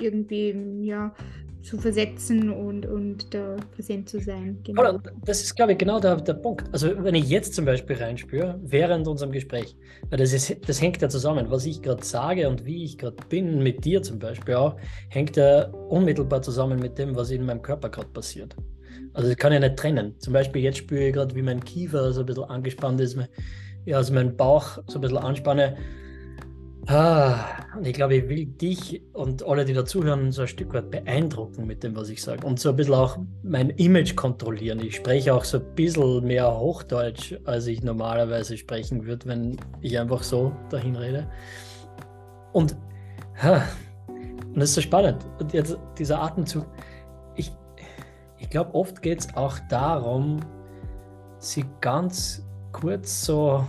irgendwie 0.00 0.54
ja 0.82 1.14
zu 1.62 1.78
versetzen 1.78 2.50
und, 2.50 2.86
und 2.86 3.32
da 3.32 3.56
präsent 3.74 4.08
zu 4.08 4.20
sein. 4.20 4.58
Genau. 4.64 4.98
Das 5.24 5.42
ist, 5.42 5.54
glaube 5.54 5.72
ich, 5.72 5.78
genau 5.78 6.00
der, 6.00 6.16
der 6.16 6.34
Punkt. 6.34 6.64
Also 6.72 6.92
wenn 7.02 7.14
ich 7.14 7.28
jetzt 7.28 7.54
zum 7.54 7.64
Beispiel 7.64 7.96
reinspüre, 7.96 8.58
während 8.62 9.06
unserem 9.06 9.32
Gespräch, 9.32 9.76
weil 10.10 10.18
das, 10.18 10.32
ist, 10.32 10.56
das 10.68 10.80
hängt 10.80 11.00
ja 11.00 11.08
zusammen, 11.08 11.46
was 11.50 11.64
ich 11.66 11.82
gerade 11.82 12.04
sage 12.04 12.48
und 12.48 12.64
wie 12.64 12.84
ich 12.84 12.98
gerade 12.98 13.16
bin, 13.28 13.62
mit 13.62 13.84
dir 13.84 14.02
zum 14.02 14.18
Beispiel 14.18 14.54
auch, 14.54 14.76
hängt 15.08 15.36
ja 15.36 15.68
unmittelbar 15.68 16.42
zusammen 16.42 16.78
mit 16.80 16.98
dem, 16.98 17.14
was 17.16 17.30
in 17.30 17.44
meinem 17.44 17.62
Körper 17.62 17.88
gerade 17.88 18.08
passiert. 18.08 18.56
Also 19.14 19.30
ich 19.30 19.36
kann 19.36 19.52
ja 19.52 19.60
nicht 19.60 19.76
trennen. 19.76 20.18
Zum 20.18 20.32
Beispiel 20.32 20.62
jetzt 20.62 20.78
spüre 20.78 21.08
ich 21.08 21.14
gerade, 21.14 21.34
wie 21.34 21.42
mein 21.42 21.62
Kiefer 21.62 22.12
so 22.12 22.20
ein 22.20 22.26
bisschen 22.26 22.44
angespannt 22.44 23.00
ist, 23.00 23.16
ja, 23.84 23.96
also 23.96 24.14
mein 24.14 24.36
Bauch 24.36 24.78
so 24.86 24.98
ein 24.98 25.00
bisschen 25.00 25.18
anspanne 25.18 25.76
Ah, 26.86 27.44
und 27.76 27.86
ich 27.86 27.94
glaube, 27.94 28.16
ich 28.16 28.28
will 28.28 28.46
dich 28.46 29.02
und 29.12 29.46
alle, 29.46 29.64
die 29.64 29.72
dazuhören, 29.72 30.32
so 30.32 30.42
ein 30.42 30.48
Stück 30.48 30.74
weit 30.74 30.90
beeindrucken 30.90 31.64
mit 31.64 31.84
dem, 31.84 31.94
was 31.94 32.08
ich 32.08 32.20
sage. 32.20 32.44
Und 32.44 32.58
so 32.58 32.70
ein 32.70 32.76
bisschen 32.76 32.94
auch 32.94 33.18
mein 33.44 33.70
Image 33.70 34.16
kontrollieren. 34.16 34.80
Ich 34.80 34.96
spreche 34.96 35.32
auch 35.32 35.44
so 35.44 35.58
ein 35.58 35.74
bisschen 35.76 36.24
mehr 36.24 36.58
Hochdeutsch, 36.58 37.36
als 37.44 37.68
ich 37.68 37.84
normalerweise 37.84 38.56
sprechen 38.56 39.06
würde, 39.06 39.28
wenn 39.28 39.56
ich 39.80 39.96
einfach 39.96 40.24
so 40.24 40.52
dahin 40.70 40.96
rede. 40.96 41.28
Und, 42.52 42.76
und 43.42 44.56
das 44.56 44.70
ist 44.70 44.74
so 44.74 44.80
spannend. 44.80 45.24
Und 45.38 45.52
jetzt 45.52 45.78
dieser 45.98 46.20
Atemzug. 46.20 46.66
Ich, 47.36 47.52
ich 48.38 48.50
glaube, 48.50 48.74
oft 48.74 49.00
geht 49.02 49.20
es 49.20 49.36
auch 49.36 49.56
darum, 49.70 50.40
sie 51.38 51.64
ganz 51.80 52.44
kurz 52.72 53.24
so 53.24 53.64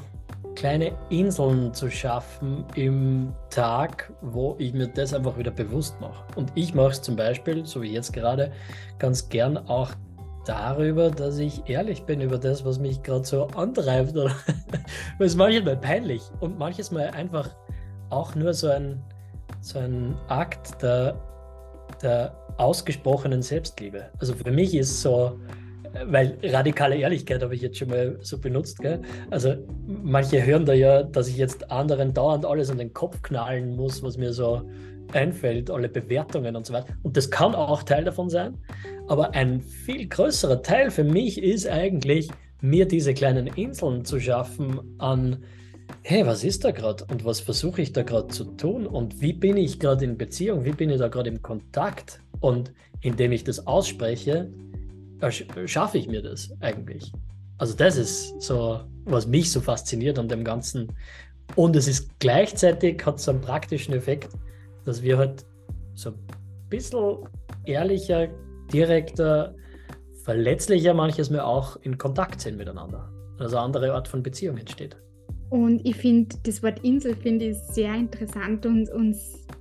kleine 0.56 0.92
Inseln 1.10 1.74
zu 1.74 1.90
schaffen 1.90 2.66
im 2.76 3.34
Tag, 3.50 4.12
wo 4.22 4.56
ich 4.60 4.74
mir 4.74 4.88
das 4.88 5.14
einfach 5.14 5.38
wieder 5.38 5.52
bewusst 5.52 6.00
mache. 6.00 6.24
Und 6.36 6.52
ich 6.56 6.74
mache 6.74 6.92
es 6.92 7.02
zum 7.02 7.16
Beispiel, 7.16 7.66
so 7.66 7.82
wie 7.82 7.92
jetzt 7.92 8.14
gerade, 8.14 8.52
ganz 9.00 9.30
gern 9.30 9.58
auch 9.58 9.92
darüber, 10.46 11.10
dass 11.10 11.38
ich 11.38 11.68
ehrlich 11.70 12.04
bin 12.04 12.22
über 12.22 12.38
das, 12.38 12.66
was 12.66 12.80
mich 12.80 13.02
gerade 13.04 13.26
so 13.26 13.48
antreibt. 13.48 14.16
Oder 14.16 14.36
es 15.20 15.28
ist 15.28 15.36
manchmal 15.38 15.78
peinlich 15.78 16.22
und 16.40 16.58
manches 16.58 16.92
Mal 16.92 17.10
einfach 17.10 17.50
auch 18.10 18.36
nur 18.36 18.54
so 18.54 18.70
ein, 18.70 19.02
so 19.62 19.80
ein 19.80 20.16
Akt 20.28 20.82
der, 20.82 21.16
der 22.02 22.36
ausgesprochenen 22.58 23.42
Selbstliebe. 23.42 24.10
Also 24.20 24.34
für 24.34 24.52
mich 24.52 24.76
ist 24.76 25.02
so, 25.02 25.40
weil 26.06 26.38
radikale 26.44 26.96
Ehrlichkeit 26.96 27.44
habe 27.44 27.56
ich 27.56 27.62
jetzt 27.62 27.78
schon 27.78 27.90
mal 27.90 28.18
so 28.22 28.40
benutzt. 28.40 28.80
Gell? 28.80 29.02
Also 29.30 29.56
manche 29.86 30.44
hören 30.46 30.66
da 30.66 30.74
ja, 30.74 31.04
dass 31.04 31.28
ich 31.28 31.38
jetzt 31.38 31.72
anderen 31.72 32.14
dauernd 32.14 32.46
alles 32.46 32.70
an 32.70 32.78
den 32.78 32.94
Kopf 32.94 33.22
knallen 33.22 33.76
muss, 33.76 34.02
was 34.04 34.18
mir 34.18 34.34
so 34.34 34.64
einfällt, 35.12 35.70
alle 35.70 35.90
Bewertungen 35.90 36.56
und 36.56 36.66
so 36.66 36.74
weiter. 36.74 36.88
Und 37.04 37.18
das 37.18 37.30
kann 37.30 37.54
auch 37.56 37.84
Teil 37.84 38.04
davon 38.04 38.30
sein. 38.30 38.58
Aber 39.08 39.34
ein 39.34 39.62
viel 39.62 40.08
größerer 40.08 40.62
Teil 40.64 40.90
für 40.90 41.04
mich 41.04 41.42
ist 41.42 41.68
eigentlich, 41.68 42.30
mir 42.62 42.88
diese 42.88 43.14
kleinen 43.14 43.48
Inseln 43.48 44.06
zu 44.06 44.20
schaffen 44.20 44.80
an, 44.98 45.44
hey, 46.02 46.26
was 46.26 46.44
ist 46.44 46.64
da 46.64 46.72
gerade 46.72 47.06
und 47.12 47.26
was 47.26 47.42
versuche 47.42 47.82
ich 47.82 47.92
da 47.92 48.04
gerade 48.04 48.30
zu 48.30 48.46
tun 48.46 48.88
und 48.88 49.22
wie 49.22 49.34
bin 49.34 49.58
ich 49.58 49.80
gerade 49.80 50.06
in 50.06 50.18
Beziehung, 50.18 50.64
wie 50.64 50.72
bin 50.72 50.90
ich 50.90 50.98
da 50.98 51.10
gerade 51.10 51.30
im 51.30 51.42
Kontakt 51.42 52.22
und 52.40 52.74
indem 53.02 53.34
ich 53.34 53.44
das 53.44 53.68
ausspreche, 53.68 54.50
schaffe 55.32 55.98
ich 55.98 56.08
mir 56.08 56.22
das 56.22 56.52
eigentlich? 56.60 57.12
Also 57.58 57.76
das 57.76 57.98
ist 57.98 58.42
so, 58.42 58.82
was 59.06 59.28
mich 59.28 59.52
so 59.52 59.62
fasziniert 59.62 60.20
an 60.20 60.28
dem 60.28 60.44
Ganzen. 60.44 60.92
Und 61.56 61.76
es 61.76 61.88
ist 61.88 62.10
gleichzeitig, 62.20 63.06
hat 63.06 63.20
so 63.20 63.32
einen 63.32 63.42
praktischen 63.42 63.94
Effekt, 63.94 64.30
dass 64.86 65.02
wir 65.02 65.18
halt 65.18 65.46
so 65.94 66.10
ein 66.10 66.20
bisschen 66.70 67.18
ehrlicher, 67.66 68.28
direkter, 68.72 69.56
verletzlicher 70.24 70.94
manches 70.94 71.30
Mal 71.30 71.42
auch 71.42 71.76
in 71.78 71.98
Kontakt 71.98 72.42
sind 72.42 72.58
miteinander. 72.58 73.12
Also 73.40 73.58
eine 73.58 73.66
andere 73.66 73.94
Art 73.94 74.08
von 74.08 74.24
Beziehung 74.24 74.58
entsteht. 74.58 74.96
Und 75.50 75.86
ich 75.86 75.96
finde, 75.96 76.36
das 76.44 76.64
Wort 76.64 76.84
Insel 76.84 77.16
finde 77.16 77.50
ich 77.50 77.58
sehr 77.58 77.94
interessant 77.94 78.66
und, 78.66 78.90
und 78.90 79.16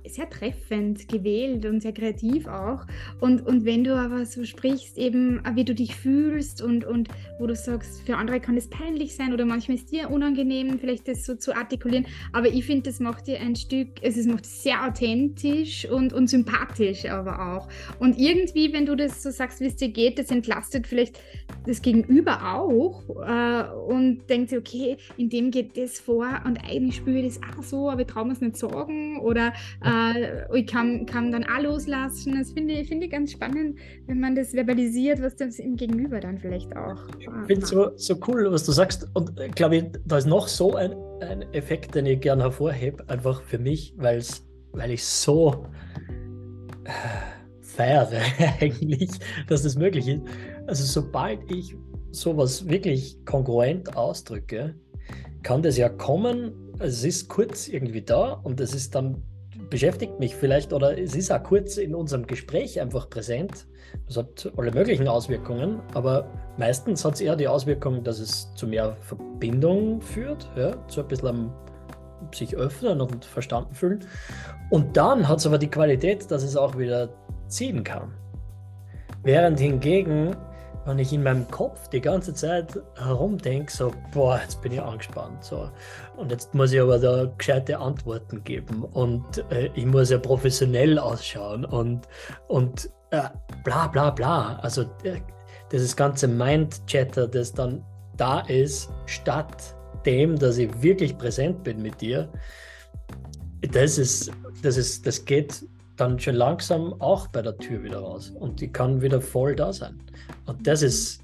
sehr 0.05 0.29
treffend 0.29 1.07
gewählt 1.07 1.65
und 1.65 1.81
sehr 1.81 1.93
kreativ 1.93 2.47
auch. 2.47 2.85
Und, 3.19 3.45
und 3.45 3.65
wenn 3.65 3.83
du 3.83 3.95
aber 3.95 4.25
so 4.25 4.43
sprichst, 4.43 4.97
eben 4.97 5.41
wie 5.53 5.63
du 5.63 5.73
dich 5.73 5.95
fühlst 5.95 6.61
und, 6.61 6.85
und 6.85 7.09
wo 7.39 7.47
du 7.47 7.55
sagst, 7.55 8.01
für 8.01 8.17
andere 8.17 8.39
kann 8.39 8.57
es 8.57 8.69
peinlich 8.69 9.15
sein 9.15 9.33
oder 9.33 9.45
manchmal 9.45 9.77
ist 9.77 9.91
dir 9.91 10.09
unangenehm, 10.09 10.79
vielleicht 10.79 11.07
das 11.07 11.25
so 11.25 11.35
zu 11.35 11.55
artikulieren. 11.55 12.05
Aber 12.31 12.47
ich 12.47 12.65
finde, 12.65 12.89
das 12.89 12.99
macht 12.99 13.27
dir 13.27 13.39
ein 13.39 13.55
Stück, 13.55 13.89
also 14.03 14.19
es 14.19 14.25
macht 14.25 14.45
sehr 14.45 14.85
authentisch 14.85 15.89
und, 15.89 16.11
und 16.11 16.27
sympathisch 16.27 17.05
aber 17.05 17.55
auch. 17.55 17.69
Und 17.99 18.19
irgendwie, 18.19 18.73
wenn 18.73 18.85
du 18.85 18.95
das 18.95 19.23
so 19.23 19.31
sagst, 19.31 19.61
wie 19.61 19.65
es 19.65 19.75
dir 19.75 19.89
geht, 19.89 20.19
das 20.19 20.31
entlastet 20.31 20.87
vielleicht 20.87 21.19
das 21.65 21.81
Gegenüber 21.81 22.55
auch 22.55 23.03
äh, 23.25 23.71
und 23.87 24.29
denkt 24.29 24.49
sich, 24.49 24.59
okay, 24.59 24.97
in 25.17 25.29
dem 25.29 25.51
geht 25.51 25.72
das 25.73 25.99
vor 25.99 26.27
und 26.45 26.57
eigentlich 26.63 26.97
spüre 26.97 27.19
ich 27.19 27.39
das 27.39 27.57
auch 27.57 27.63
so, 27.63 27.89
aber 27.89 28.01
ich 28.01 28.07
traue 28.07 28.25
mir 28.25 28.33
es 28.33 28.41
nicht 28.41 28.57
sagen 28.57 29.19
oder 29.19 29.53
äh, 29.83 30.03
äh, 30.13 30.59
ich 30.59 30.67
kann, 30.67 31.05
kann 31.05 31.31
dann 31.31 31.43
auch 31.43 31.61
loslassen. 31.61 32.35
Das 32.37 32.51
finde 32.51 32.73
ich, 32.73 32.87
find 32.87 33.03
ich 33.03 33.11
ganz 33.11 33.31
spannend, 33.31 33.77
wenn 34.07 34.19
man 34.19 34.35
das 34.35 34.51
verbalisiert, 34.51 35.21
was 35.21 35.35
das 35.35 35.59
im 35.59 35.75
Gegenüber 35.75 36.19
dann 36.19 36.37
vielleicht 36.37 36.75
auch. 36.75 36.99
Ich 37.19 37.29
finde 37.47 37.63
es 37.63 37.69
so, 37.69 37.91
so 37.95 38.15
cool, 38.27 38.51
was 38.51 38.65
du 38.65 38.71
sagst. 38.71 39.07
Und 39.13 39.39
ich 39.39 39.53
glaube, 39.53 39.91
da 40.05 40.17
ist 40.17 40.27
noch 40.27 40.47
so 40.47 40.75
ein, 40.75 40.93
ein 41.21 41.41
Effekt, 41.53 41.95
den 41.95 42.05
ich 42.05 42.21
gerne 42.21 42.43
hervorhebe, 42.43 43.07
einfach 43.09 43.41
für 43.43 43.59
mich, 43.59 43.93
weil's, 43.97 44.45
weil 44.71 44.91
ich 44.91 45.03
so 45.03 45.65
äh, 46.85 46.91
feiere 47.61 48.21
eigentlich, 48.59 49.09
dass 49.47 49.63
das 49.63 49.75
möglich 49.75 50.07
ist. 50.07 50.21
Also 50.67 50.83
sobald 50.85 51.39
ich 51.51 51.75
sowas 52.11 52.67
wirklich 52.67 53.17
kongruent 53.25 53.95
ausdrücke, 53.97 54.75
kann 55.43 55.61
das 55.61 55.77
ja 55.77 55.89
kommen 55.89 56.63
es 56.79 57.03
ist 57.03 57.29
kurz 57.29 57.67
irgendwie 57.67 58.01
da 58.01 58.33
und 58.43 58.59
es 58.59 58.73
ist 58.73 58.95
dann 58.95 59.23
beschäftigt 59.69 60.19
mich 60.19 60.35
vielleicht 60.35 60.73
oder 60.73 60.97
es 60.97 61.15
ist 61.15 61.31
auch 61.31 61.41
kurz 61.41 61.77
in 61.77 61.95
unserem 61.95 62.27
Gespräch 62.27 62.79
einfach 62.79 63.09
präsent. 63.09 63.65
Das 64.07 64.17
hat 64.17 64.51
alle 64.57 64.71
möglichen 64.71 65.07
Auswirkungen, 65.07 65.81
aber 65.93 66.29
meistens 66.57 67.05
hat 67.05 67.15
es 67.15 67.21
eher 67.21 67.35
die 67.35 67.47
Auswirkung, 67.47 68.03
dass 68.03 68.19
es 68.19 68.53
zu 68.55 68.67
mehr 68.67 68.97
Verbindung 69.01 70.01
führt, 70.01 70.49
ja, 70.55 70.75
zu 70.87 71.01
ein 71.01 71.07
bisschen 71.07 71.51
sich 72.33 72.55
öffnen 72.55 73.01
und 73.01 73.25
verstanden 73.25 73.73
fühlen. 73.73 73.99
Und 74.69 74.97
dann 74.97 75.27
hat 75.27 75.39
es 75.39 75.45
aber 75.45 75.57
die 75.57 75.69
Qualität, 75.69 76.29
dass 76.31 76.43
es 76.43 76.55
auch 76.55 76.77
wieder 76.77 77.09
ziehen 77.47 77.83
kann. 77.83 78.13
Während 79.23 79.59
hingegen 79.59 80.35
wenn 80.85 80.99
ich 80.99 81.13
in 81.13 81.23
meinem 81.23 81.49
Kopf 81.49 81.87
die 81.89 82.01
ganze 82.01 82.33
Zeit 82.33 82.79
herumdenke, 82.95 83.71
so, 83.71 83.91
boah, 84.11 84.39
jetzt 84.41 84.61
bin 84.61 84.73
ich 84.73 84.81
angespannt. 84.81 85.43
So. 85.43 85.69
Und 86.17 86.31
jetzt 86.31 86.53
muss 86.53 86.71
ich 86.71 86.81
aber 86.81 86.99
da 86.99 87.31
gescheite 87.37 87.77
Antworten 87.79 88.43
geben 88.43 88.83
und 88.83 89.23
äh, 89.51 89.69
ich 89.75 89.85
muss 89.85 90.09
ja 90.09 90.17
professionell 90.17 90.99
ausschauen 90.99 91.65
und, 91.65 92.07
und 92.47 92.89
äh, 93.11 93.29
bla 93.63 93.87
bla 93.87 94.09
bla. 94.09 94.57
Also 94.57 94.83
äh, 95.03 95.21
dieses 95.71 95.95
ganze 95.95 96.27
Mind-Chatter, 96.27 97.27
das 97.27 97.53
dann 97.53 97.83
da 98.17 98.41
ist, 98.41 98.89
statt 99.05 99.75
dem, 100.05 100.37
dass 100.37 100.57
ich 100.57 100.69
wirklich 100.81 101.17
präsent 101.17 101.63
bin 101.63 101.81
mit 101.81 102.01
dir, 102.01 102.29
das 103.71 103.97
ist, 103.97 104.31
das 104.61 104.77
ist, 104.77 105.07
das 105.07 105.23
geht 105.23 105.65
dann 105.95 106.19
schon 106.19 106.35
langsam 106.35 106.93
auch 106.99 107.27
bei 107.27 107.41
der 107.41 107.57
Tür 107.57 107.83
wieder 107.83 107.99
raus 107.99 108.31
und 108.31 108.61
die 108.61 108.71
kann 108.71 109.01
wieder 109.01 109.21
voll 109.21 109.55
da 109.55 109.71
sein. 109.71 109.99
Und 110.45 110.65
das 110.67 110.81
ist 110.81 111.21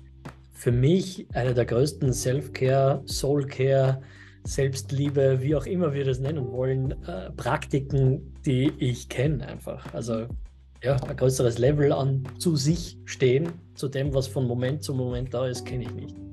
für 0.54 0.72
mich 0.72 1.26
eine 1.34 1.54
der 1.54 1.66
größten 1.66 2.14
Self-Care, 2.14 3.02
Soul-Care, 3.06 4.02
Selbstliebe, 4.44 5.42
wie 5.42 5.56
auch 5.56 5.66
immer 5.66 5.94
wir 5.94 6.06
das 6.06 6.20
nennen 6.20 6.52
wollen, 6.52 6.92
äh, 7.08 7.32
Praktiken, 7.32 8.34
die 8.46 8.72
ich 8.78 9.10
kenne 9.10 9.48
einfach. 9.48 9.94
Also 9.94 10.28
ja, 10.84 10.96
ein 10.96 11.18
größeres 11.18 11.58
Level 11.58 11.92
an 11.92 12.24
zu 12.38 12.56
sich 12.56 12.98
stehen, 13.06 13.52
zu 13.76 13.88
dem, 13.90 14.14
was 14.14 14.28
von 14.28 14.48
Moment 14.48 14.84
zu 14.84 14.94
Moment 14.94 15.34
da 15.34 15.48
ist, 15.48 15.66
kenne 15.66 15.84
ich 15.84 15.94
nicht. 15.94 16.29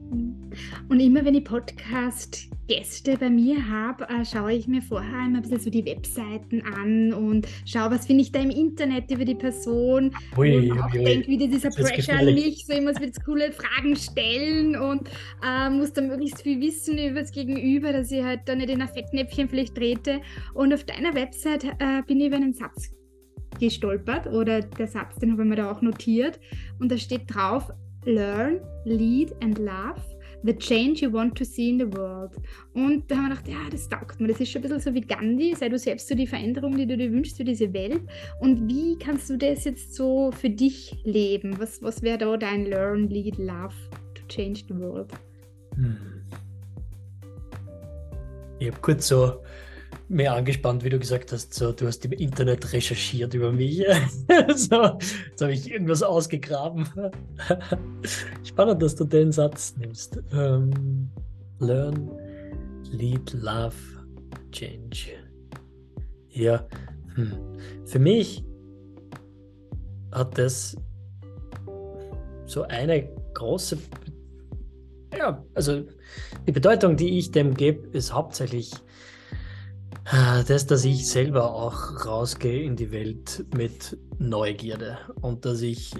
Und 0.88 1.00
immer 1.00 1.24
wenn 1.24 1.34
ich 1.34 1.44
Podcast-Gäste 1.44 3.16
bei 3.18 3.30
mir 3.30 3.56
habe, 3.68 4.04
äh, 4.04 4.24
schaue 4.24 4.52
ich 4.52 4.66
mir 4.68 4.82
vorher 4.82 5.26
immer 5.26 5.38
ein 5.38 5.42
bisschen 5.42 5.60
so 5.60 5.70
die 5.70 5.84
Webseiten 5.84 6.62
an 6.62 7.12
und 7.12 7.46
schaue, 7.64 7.90
was 7.90 8.06
finde 8.06 8.22
ich 8.22 8.32
da 8.32 8.40
im 8.40 8.50
Internet 8.50 9.10
über 9.10 9.24
die 9.24 9.34
Person. 9.34 10.14
Ui, 10.36 10.70
und 10.70 10.80
auch 10.80 10.90
denke 10.90 11.28
wieder 11.28 11.46
dieser 11.46 11.70
Pressure 11.70 12.18
an 12.18 12.34
mich, 12.34 12.66
so 12.66 12.72
ich 12.72 12.82
muss 12.82 13.00
jetzt 13.00 13.24
coole 13.24 13.52
Fragen 13.52 13.96
stellen 13.96 14.76
und 14.76 15.08
äh, 15.44 15.70
muss 15.70 15.92
dann 15.92 16.08
möglichst 16.08 16.42
viel 16.42 16.60
wissen 16.60 16.98
über 16.98 17.20
das 17.20 17.32
Gegenüber, 17.32 17.92
dass 17.92 18.10
ich 18.10 18.22
halt 18.22 18.40
da 18.46 18.54
nicht 18.54 18.70
in 18.70 18.82
ein 18.82 18.88
Fettnäpfchen 18.88 19.48
vielleicht 19.48 19.74
trete. 19.74 20.20
Und 20.54 20.72
auf 20.72 20.84
deiner 20.84 21.14
Website 21.14 21.64
äh, 21.64 22.02
bin 22.06 22.20
ich 22.20 22.28
über 22.28 22.36
einen 22.36 22.54
Satz 22.54 22.90
gestolpert 23.58 24.26
oder 24.26 24.60
der 24.60 24.86
Satz, 24.86 25.16
den 25.18 25.32
habe 25.32 25.42
ich 25.42 25.48
mir 25.48 25.56
da 25.56 25.70
auch 25.70 25.82
notiert 25.82 26.38
und 26.78 26.90
da 26.90 26.98
steht 26.98 27.22
drauf, 27.28 27.70
Learn, 28.04 28.60
Lead 28.84 29.34
and 29.42 29.58
Love 29.58 30.00
The 30.46 30.56
Change 30.56 31.02
You 31.02 31.12
Want 31.12 31.36
to 31.38 31.44
See 31.44 31.70
in 31.70 31.80
the 31.80 31.92
World. 31.96 32.36
Und 32.72 33.10
da 33.10 33.16
haben 33.16 33.30
wir 33.30 33.36
gedacht, 33.36 33.48
ja, 33.48 33.68
das 33.68 33.88
taugt 33.88 34.20
mir. 34.20 34.28
Das 34.28 34.40
ist 34.40 34.52
schon 34.52 34.60
ein 34.60 34.68
bisschen 34.68 34.80
so 34.80 34.94
wie 34.94 35.00
Gandhi. 35.00 35.54
Sei 35.56 35.68
du 35.68 35.76
selbst 35.76 36.06
so 36.06 36.14
die 36.14 36.26
Veränderung, 36.26 36.76
die 36.76 36.86
du 36.86 36.96
dir 36.96 37.10
wünschst 37.10 37.36
für 37.36 37.44
diese 37.44 37.72
Welt. 37.72 38.02
Und 38.40 38.68
wie 38.68 38.96
kannst 38.96 39.28
du 39.28 39.36
das 39.36 39.64
jetzt 39.64 39.96
so 39.96 40.30
für 40.30 40.48
dich 40.48 40.96
leben? 41.02 41.58
Was, 41.58 41.82
was 41.82 42.00
wäre 42.02 42.18
da 42.18 42.36
dein 42.36 42.66
Learn, 42.66 43.08
Lead, 43.08 43.38
Love 43.38 43.74
to 44.14 44.22
Change 44.28 44.62
the 44.68 44.78
World? 44.78 45.12
Hm. 45.74 45.96
Ich 48.60 48.68
habe 48.68 48.80
kurz 48.80 49.08
so 49.08 49.42
mehr 50.08 50.34
angespannt, 50.34 50.84
wie 50.84 50.90
du 50.90 50.98
gesagt 50.98 51.32
hast, 51.32 51.52
so, 51.54 51.72
du 51.72 51.86
hast 51.86 52.04
im 52.04 52.12
Internet 52.12 52.72
recherchiert 52.72 53.34
über 53.34 53.52
mich. 53.52 53.78
so, 54.54 54.98
jetzt 55.28 55.42
habe 55.42 55.52
ich 55.52 55.70
irgendwas 55.70 56.02
ausgegraben. 56.02 56.88
Spannend, 58.44 58.82
dass 58.82 58.94
du 58.94 59.04
den 59.04 59.32
Satz 59.32 59.74
nimmst. 59.76 60.18
Um, 60.32 60.38
ähm, 60.38 61.10
learn, 61.58 62.10
lead, 62.90 63.32
love, 63.32 63.74
change. 64.52 65.08
Ja, 66.30 66.66
hm. 67.14 67.32
für 67.86 67.98
mich 67.98 68.44
hat 70.12 70.38
das 70.38 70.76
so 72.44 72.62
eine 72.62 73.08
große, 73.34 73.78
ja, 75.16 75.44
also 75.54 75.82
die 76.46 76.52
Bedeutung, 76.52 76.96
die 76.96 77.18
ich 77.18 77.32
dem 77.32 77.54
gebe, 77.54 77.88
ist 77.96 78.12
hauptsächlich 78.12 78.72
das, 80.46 80.66
dass 80.66 80.84
ich 80.84 81.08
selber 81.08 81.52
auch 81.52 82.06
rausgehe 82.06 82.62
in 82.62 82.76
die 82.76 82.92
Welt 82.92 83.44
mit 83.56 83.98
Neugierde 84.18 84.98
und 85.20 85.44
dass 85.44 85.62
ich 85.62 85.92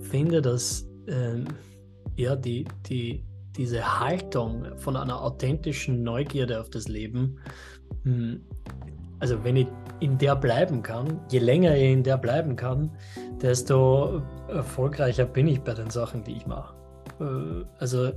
finde, 0.00 0.40
dass 0.40 0.88
äh, 1.06 1.44
ja, 2.16 2.36
die, 2.36 2.66
die, 2.86 3.24
diese 3.56 4.00
Haltung 4.00 4.66
von 4.76 4.96
einer 4.96 5.20
authentischen 5.20 6.02
Neugierde 6.02 6.60
auf 6.60 6.70
das 6.70 6.88
Leben, 6.88 7.38
hm, 8.04 8.40
also 9.18 9.44
wenn 9.44 9.56
ich 9.56 9.66
in 10.00 10.16
der 10.16 10.34
bleiben 10.34 10.82
kann, 10.82 11.20
je 11.30 11.40
länger 11.40 11.76
ich 11.76 11.92
in 11.92 12.02
der 12.02 12.16
bleiben 12.16 12.56
kann, 12.56 12.90
desto 13.42 14.22
erfolgreicher 14.48 15.26
bin 15.26 15.46
ich 15.46 15.60
bei 15.60 15.74
den 15.74 15.90
Sachen, 15.90 16.24
die 16.24 16.36
ich 16.36 16.46
mache. 16.46 16.74
Äh, 17.20 17.64
also 17.78 18.12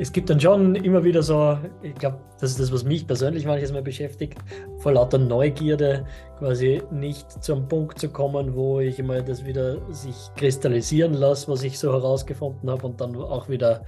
es 0.00 0.10
gibt 0.12 0.30
dann 0.30 0.40
schon 0.40 0.74
immer 0.76 1.04
wieder 1.04 1.22
so, 1.22 1.58
ich 1.82 1.94
glaube, 1.94 2.18
das 2.40 2.52
ist 2.52 2.60
das, 2.60 2.72
was 2.72 2.84
mich 2.84 3.06
persönlich 3.06 3.44
manches 3.44 3.70
Mal 3.70 3.82
beschäftigt, 3.82 4.38
vor 4.78 4.92
lauter 4.92 5.18
Neugierde 5.18 6.06
quasi 6.38 6.82
nicht 6.90 7.30
zum 7.44 7.68
Punkt 7.68 7.98
zu 7.98 8.08
kommen, 8.08 8.54
wo 8.54 8.80
ich 8.80 8.98
immer 8.98 9.20
das 9.20 9.44
wieder 9.44 9.76
sich 9.92 10.16
kristallisieren 10.36 11.12
lasse, 11.12 11.48
was 11.48 11.62
ich 11.62 11.78
so 11.78 11.92
herausgefunden 11.92 12.70
habe 12.70 12.86
und 12.86 12.98
dann 13.00 13.14
auch 13.14 13.50
wieder 13.50 13.82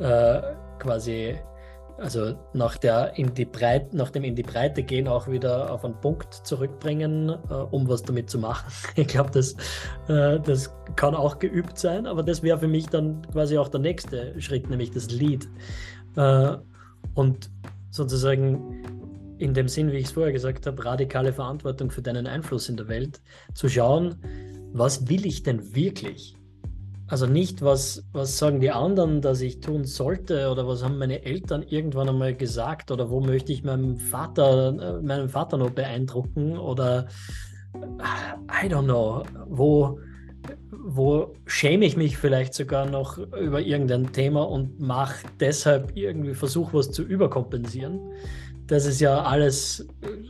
äh, 0.00 0.40
quasi 0.78 1.36
also 1.98 2.38
nach, 2.54 2.78
der 2.78 3.18
in 3.18 3.34
die 3.34 3.44
Breite, 3.44 3.96
nach 3.96 4.10
dem 4.10 4.24
in 4.24 4.36
die 4.36 4.42
Breite 4.42 4.82
gehen 4.82 5.08
auch 5.08 5.28
wieder 5.28 5.72
auf 5.72 5.84
einen 5.84 6.00
Punkt 6.00 6.32
zurückbringen, 6.32 7.28
äh, 7.28 7.54
um 7.54 7.88
was 7.88 8.02
damit 8.02 8.30
zu 8.30 8.38
machen. 8.38 8.72
Ich 8.96 9.08
glaube, 9.08 9.30
das, 9.32 9.54
äh, 10.08 10.38
das 10.40 10.72
kann 10.96 11.14
auch 11.14 11.38
geübt 11.38 11.78
sein, 11.78 12.06
aber 12.06 12.22
das 12.22 12.42
wäre 12.42 12.58
für 12.58 12.68
mich 12.68 12.86
dann 12.86 13.22
quasi 13.32 13.58
auch 13.58 13.68
der 13.68 13.80
nächste 13.80 14.40
Schritt, 14.40 14.70
nämlich 14.70 14.90
das 14.92 15.10
Lied. 15.10 15.48
Äh, 16.16 16.56
und 17.14 17.50
sozusagen 17.90 18.82
in 19.38 19.54
dem 19.54 19.68
Sinn, 19.68 19.90
wie 19.92 19.96
ich 19.96 20.06
es 20.06 20.12
vorher 20.12 20.32
gesagt 20.32 20.66
habe, 20.66 20.84
radikale 20.84 21.32
Verantwortung 21.32 21.90
für 21.90 22.02
deinen 22.02 22.26
Einfluss 22.26 22.68
in 22.68 22.76
der 22.76 22.88
Welt, 22.88 23.20
zu 23.54 23.68
schauen, 23.68 24.16
was 24.72 25.08
will 25.08 25.26
ich 25.26 25.42
denn 25.42 25.74
wirklich? 25.74 26.37
Also 27.08 27.26
nicht, 27.26 27.62
was, 27.62 28.04
was 28.12 28.36
sagen 28.36 28.60
die 28.60 28.70
anderen, 28.70 29.22
dass 29.22 29.40
ich 29.40 29.60
tun 29.60 29.84
sollte 29.84 30.50
oder 30.50 30.68
was 30.68 30.84
haben 30.84 30.98
meine 30.98 31.24
Eltern 31.24 31.62
irgendwann 31.62 32.10
einmal 32.10 32.34
gesagt 32.34 32.90
oder 32.90 33.08
wo 33.10 33.20
möchte 33.20 33.50
ich 33.50 33.64
meinem 33.64 33.96
Vater, 33.96 34.98
äh, 34.98 35.02
meinen 35.02 35.30
Vater 35.30 35.56
noch 35.56 35.70
beeindrucken 35.70 36.58
oder 36.58 37.08
I 37.74 38.66
don't 38.68 38.84
know, 38.84 39.22
wo, 39.46 40.00
wo 40.70 41.34
schäme 41.46 41.86
ich 41.86 41.96
mich 41.96 42.18
vielleicht 42.18 42.52
sogar 42.52 42.84
noch 42.84 43.16
über 43.16 43.60
irgendein 43.60 44.12
Thema 44.12 44.42
und 44.42 44.78
mache 44.78 45.26
deshalb 45.40 45.96
irgendwie 45.96 46.34
Versuch, 46.34 46.74
was 46.74 46.90
zu 46.90 47.02
überkompensieren. 47.02 48.00
Das 48.66 48.84
ist 48.84 49.00
ja 49.00 49.22
alles 49.22 49.86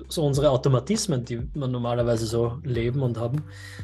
so 0.09 0.25
unsere 0.25 0.51
Automatismen, 0.51 1.25
die 1.25 1.41
wir 1.55 1.67
normalerweise 1.67 2.27
so 2.27 2.59
leben 2.63 3.03
und 3.03 3.19
haben, 3.19 3.43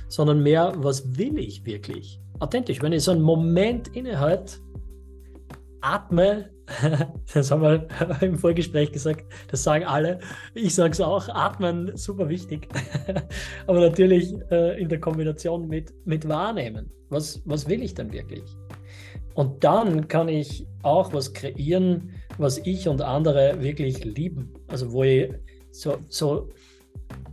sondern 0.09 0.44
mehr, 0.44 0.74
was 0.76 1.18
will 1.18 1.38
ich 1.38 1.66
wirklich? 1.66 2.20
Authentisch. 2.40 2.83
Wenn 2.83 2.92
ich 2.92 3.05
so 3.05 3.12
einen 3.12 3.23
Moment 3.23 3.88
innehalte, 3.88 4.59
atme, 5.81 6.51
das 7.35 7.51
haben 7.51 7.62
wir 7.62 7.87
im 8.23 8.38
Vorgespräch 8.38 8.92
gesagt, 8.92 9.25
das 9.51 9.62
sagen 9.62 9.85
alle, 9.85 10.18
ich 10.55 10.75
sage 10.75 10.92
es 10.92 11.01
auch, 11.01 11.29
atmen, 11.29 11.97
super 11.97 12.29
wichtig. 12.29 12.68
Aber 13.66 13.81
natürlich 13.81 14.35
äh, 14.51 14.81
in 14.81 14.88
der 14.88 15.01
Kombination 15.01 15.68
mit, 15.68 15.92
mit 16.07 16.29
Wahrnehmen. 16.29 16.90
Was, 17.11 17.42
was 17.44 17.68
will 17.68 17.83
ich 17.83 17.94
denn 17.94 18.12
wirklich? 18.12 18.44
Und 19.35 19.64
dann 19.64 20.09
kann 20.09 20.29
ich 20.29 20.66
auch 20.83 21.12
was 21.12 21.33
kreieren, 21.33 22.12
was 22.38 22.59
ich 22.59 22.88
und 22.88 23.03
andere 23.03 23.61
wirklich 23.61 24.05
lieben. 24.05 24.53
Also 24.68 24.92
wo 24.92 25.03
ich 25.03 25.33
so, 25.70 25.99
so 26.09 26.49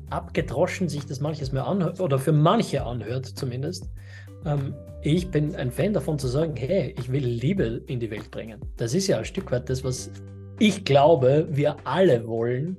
abgedroschen 0.09 0.89
sich 0.89 1.05
das 1.05 1.21
manches 1.21 1.51
mehr 1.51 1.65
anhört, 1.65 2.01
oder 2.01 2.19
für 2.19 2.31
manche 2.31 2.83
anhört 2.83 3.25
zumindest, 3.25 3.89
ähm, 4.45 4.73
ich 5.03 5.29
bin 5.29 5.55
ein 5.55 5.71
Fan 5.71 5.93
davon 5.93 6.19
zu 6.19 6.27
sagen, 6.27 6.55
hey, 6.55 6.93
ich 6.97 7.11
will 7.11 7.25
Liebe 7.25 7.81
in 7.87 7.99
die 7.99 8.11
Welt 8.11 8.29
bringen. 8.29 8.61
Das 8.77 8.93
ist 8.93 9.07
ja 9.07 9.17
ein 9.17 9.25
Stück 9.25 9.51
weit 9.51 9.69
das, 9.69 9.83
was 9.83 10.11
ich 10.59 10.85
glaube, 10.85 11.47
wir 11.49 11.77
alle 11.85 12.27
wollen. 12.27 12.77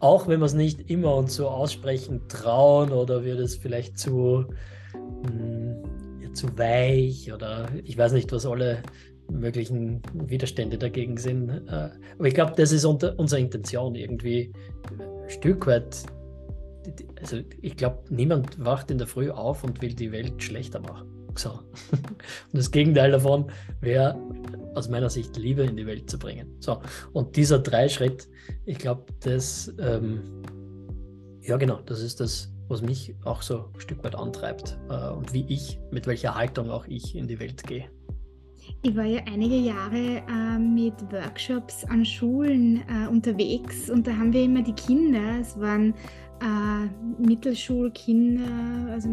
Auch 0.00 0.26
wenn 0.26 0.40
wir 0.40 0.46
es 0.46 0.54
nicht 0.54 0.90
immer 0.90 1.14
uns 1.16 1.34
so 1.34 1.48
aussprechen 1.48 2.28
trauen 2.28 2.92
oder 2.92 3.24
wir 3.24 3.36
das 3.36 3.56
vielleicht 3.56 3.98
zu, 3.98 4.46
mh, 4.94 5.76
ja, 6.22 6.32
zu 6.32 6.56
weich 6.56 7.32
oder 7.32 7.68
ich 7.84 7.98
weiß 7.98 8.12
nicht, 8.12 8.32
was 8.32 8.46
alle 8.46 8.82
möglichen 9.30 10.00
Widerstände 10.14 10.78
dagegen 10.78 11.18
sind. 11.18 11.50
Äh, 11.50 11.90
aber 12.16 12.26
ich 12.26 12.34
glaube, 12.34 12.54
das 12.56 12.72
ist 12.72 12.86
unsere 12.86 13.40
Intention, 13.40 13.94
irgendwie 13.96 14.52
ein 14.98 15.28
Stück 15.28 15.66
weit. 15.66 16.04
Also 17.20 17.40
ich 17.60 17.76
glaube, 17.76 17.98
niemand 18.08 18.64
wacht 18.64 18.90
in 18.90 18.96
der 18.96 19.06
Früh 19.06 19.30
auf 19.30 19.62
und 19.62 19.82
will 19.82 19.92
die 19.92 20.10
Welt 20.10 20.42
schlechter 20.42 20.80
machen. 20.80 21.17
So. 21.38 21.50
Und 21.92 22.52
das 22.52 22.70
Gegenteil 22.70 23.12
davon 23.12 23.50
wäre 23.80 24.18
aus 24.74 24.88
meiner 24.88 25.10
Sicht 25.10 25.36
Liebe 25.36 25.62
in 25.62 25.76
die 25.76 25.86
Welt 25.86 26.10
zu 26.10 26.18
bringen. 26.18 26.56
So. 26.60 26.80
Und 27.12 27.36
dieser 27.36 27.58
Dreischritt, 27.58 28.28
ich 28.64 28.78
glaube, 28.78 29.04
das, 29.20 29.72
ähm, 29.80 30.42
ja 31.40 31.56
genau, 31.56 31.80
das 31.86 32.02
ist 32.02 32.20
das, 32.20 32.52
was 32.68 32.82
mich 32.82 33.14
auch 33.24 33.42
so 33.42 33.70
ein 33.74 33.80
Stück 33.80 34.04
weit 34.04 34.14
antreibt 34.14 34.78
äh, 34.90 35.08
und 35.10 35.32
wie 35.32 35.46
ich, 35.48 35.78
mit 35.90 36.06
welcher 36.06 36.34
Haltung 36.34 36.70
auch 36.70 36.86
ich 36.86 37.16
in 37.16 37.26
die 37.26 37.40
Welt 37.40 37.64
gehe. 37.64 37.86
Ich 38.82 38.94
war 38.94 39.04
ja 39.04 39.22
einige 39.26 39.56
Jahre 39.56 40.22
äh, 40.28 40.58
mit 40.58 40.94
Workshops 41.10 41.84
an 41.86 42.04
Schulen 42.04 42.82
äh, 42.88 43.08
unterwegs 43.08 43.88
und 43.88 44.06
da 44.06 44.12
haben 44.12 44.32
wir 44.32 44.44
immer 44.44 44.62
die 44.62 44.74
Kinder, 44.74 45.40
es 45.40 45.58
waren 45.58 45.94
äh, 46.40 47.22
Mittelschulkinder, 47.22 48.92
also 48.92 49.08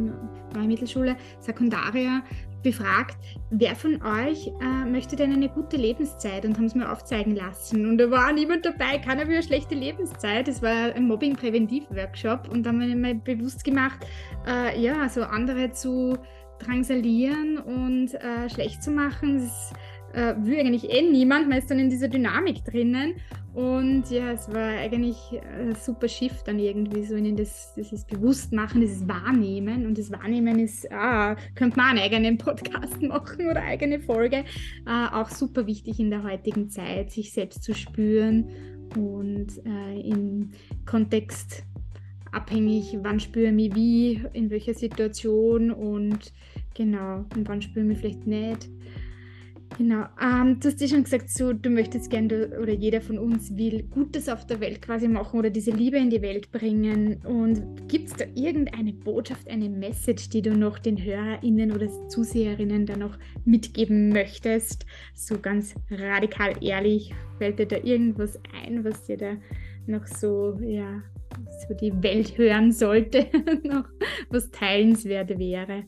neue 0.54 0.68
Mittelschule, 0.68 1.16
Sekundarier, 1.40 2.24
befragt, 2.66 3.16
wer 3.52 3.76
von 3.76 4.02
euch 4.02 4.48
äh, 4.48 4.90
möchte 4.90 5.16
denn 5.16 5.32
eine 5.32 5.50
gute 5.50 5.78
Lebenszeit 5.78 6.46
und 6.46 6.58
haben 6.58 6.66
es 6.66 6.74
mir 6.74 6.92
aufzeigen 6.92 7.36
lassen. 7.36 7.88
Und 7.88 8.00
da 8.00 8.10
war 8.10 8.34
niemand 8.34 8.66
dabei, 8.66 8.98
keiner 8.98 9.28
will 9.28 9.36
eine 9.36 9.44
schlechte 9.44 9.76
Lebenszeit. 9.76 10.48
Es 10.48 10.64
war 10.64 10.94
ein 10.96 11.08
Mobbing-Präventiv-Workshop 11.08 12.50
und 12.52 12.64
da 12.64 12.72
haben 12.72 12.80
wir 12.80 12.96
mir 12.96 13.14
bewusst 13.14 13.64
gemacht, 13.64 14.00
äh, 14.48 14.82
ja, 14.82 15.08
so 15.10 15.24
andere 15.24 15.72
zu 15.72 16.18
drangsalieren 16.58 17.60
und 17.60 18.16
äh, 18.16 18.50
schlecht 18.50 18.82
zu 18.82 18.90
machen. 18.90 19.36
Das 19.36 19.74
äh, 20.14 20.34
will 20.44 20.60
eigentlich 20.60 20.90
eh 20.90 21.04
niemand, 21.04 21.48
man 21.48 21.60
ist 21.60 21.70
dann 21.70 21.78
in 21.78 21.92
dieser 21.92 22.08
Dynamik 22.08 22.66
drinnen. 22.66 23.16
Und 23.56 24.10
ja, 24.10 24.34
es 24.34 24.52
war 24.54 24.68
eigentlich 24.68 25.16
ein 25.42 25.76
super 25.76 26.10
Shift 26.10 26.46
dann 26.46 26.60
irgendwie 26.60 27.06
so 27.06 27.16
in 27.16 27.38
das, 27.38 27.74
dieses 27.74 28.04
Bewusstmachen, 28.04 28.82
dieses 28.82 29.08
Wahrnehmen. 29.08 29.86
Und 29.86 29.98
das 29.98 30.12
Wahrnehmen 30.12 30.60
ist, 30.60 30.92
ah, 30.92 31.38
könnte 31.56 31.78
man 31.78 31.92
einen 31.92 32.00
eigenen 32.00 32.38
Podcast 32.38 33.02
machen 33.02 33.50
oder 33.50 33.64
eigene 33.64 34.02
Folge. 34.02 34.44
Äh, 34.86 35.08
auch 35.14 35.30
super 35.30 35.68
wichtig 35.68 36.02
in 36.02 36.10
der 36.10 36.24
heutigen 36.24 36.70
Zeit, 36.70 37.12
sich 37.12 37.32
selbst 37.32 37.64
zu 37.64 37.74
spüren 37.74 38.50
und 38.98 39.48
äh, 39.66 40.02
im 40.02 40.52
Kontext 40.86 41.64
abhängig, 42.34 42.98
wann 43.04 43.22
spüre 43.22 43.48
ich 43.48 43.54
mich 43.54 43.76
wie, 43.76 44.22
in 44.34 44.50
welcher 44.50 44.74
Situation 44.74 45.72
und 45.72 46.34
genau, 46.74 47.24
und 47.34 47.48
wann 47.48 47.62
spüre 47.62 47.86
ich 47.86 47.88
mich 47.88 47.98
vielleicht 48.00 48.28
nicht. 48.28 48.70
Genau. 49.78 50.06
Ähm, 50.22 50.60
du 50.60 50.70
hast 50.70 50.80
ja 50.80 50.88
schon 50.88 51.04
gesagt, 51.04 51.30
so, 51.30 51.52
du 51.52 51.70
möchtest 51.70 52.10
gerne 52.10 52.58
oder 52.62 52.72
jeder 52.72 53.02
von 53.02 53.18
uns 53.18 53.56
will 53.58 53.84
Gutes 53.84 54.30
auf 54.30 54.48
der 54.48 54.62
Welt 54.62 54.82
quasi 54.82 55.08
machen 55.08 55.38
oder 55.40 55.50
diese 55.50 55.72
Liebe 55.72 55.98
in 55.98 56.10
die 56.10 56.22
Welt 56.22 56.52
bringen. 56.52 57.18
Und 57.26 57.88
gibt 57.90 58.08
es 58.08 58.14
da 58.14 58.26
irgendeine 58.36 58.94
Botschaft, 58.94 59.50
eine 59.50 59.70
Message, 59.70 60.30
die 60.30 60.42
du 60.42 60.56
noch 60.56 60.80
den 60.80 61.04
HörerInnen 61.04 61.74
oder 61.74 61.90
Zuseherinnen 62.08 62.86
da 62.86 62.96
noch 62.96 63.18
mitgeben 63.44 64.10
möchtest? 64.10 64.86
So 65.14 65.40
ganz 65.40 65.76
radikal 65.92 66.54
ehrlich, 66.62 67.14
fällt 67.38 67.60
dir 67.60 67.68
da 67.68 67.78
irgendwas 67.78 68.40
ein, 68.64 68.84
was 68.86 69.04
dir 69.04 69.18
da 69.18 69.34
noch 69.88 70.08
so, 70.08 70.58
ja, 70.62 71.04
so 71.68 71.74
die 71.74 71.92
Welt 72.02 72.38
hören 72.38 72.72
sollte, 72.72 73.28
noch 73.64 73.86
was 74.30 74.50
teilenswert 74.52 75.38
wäre? 75.38 75.84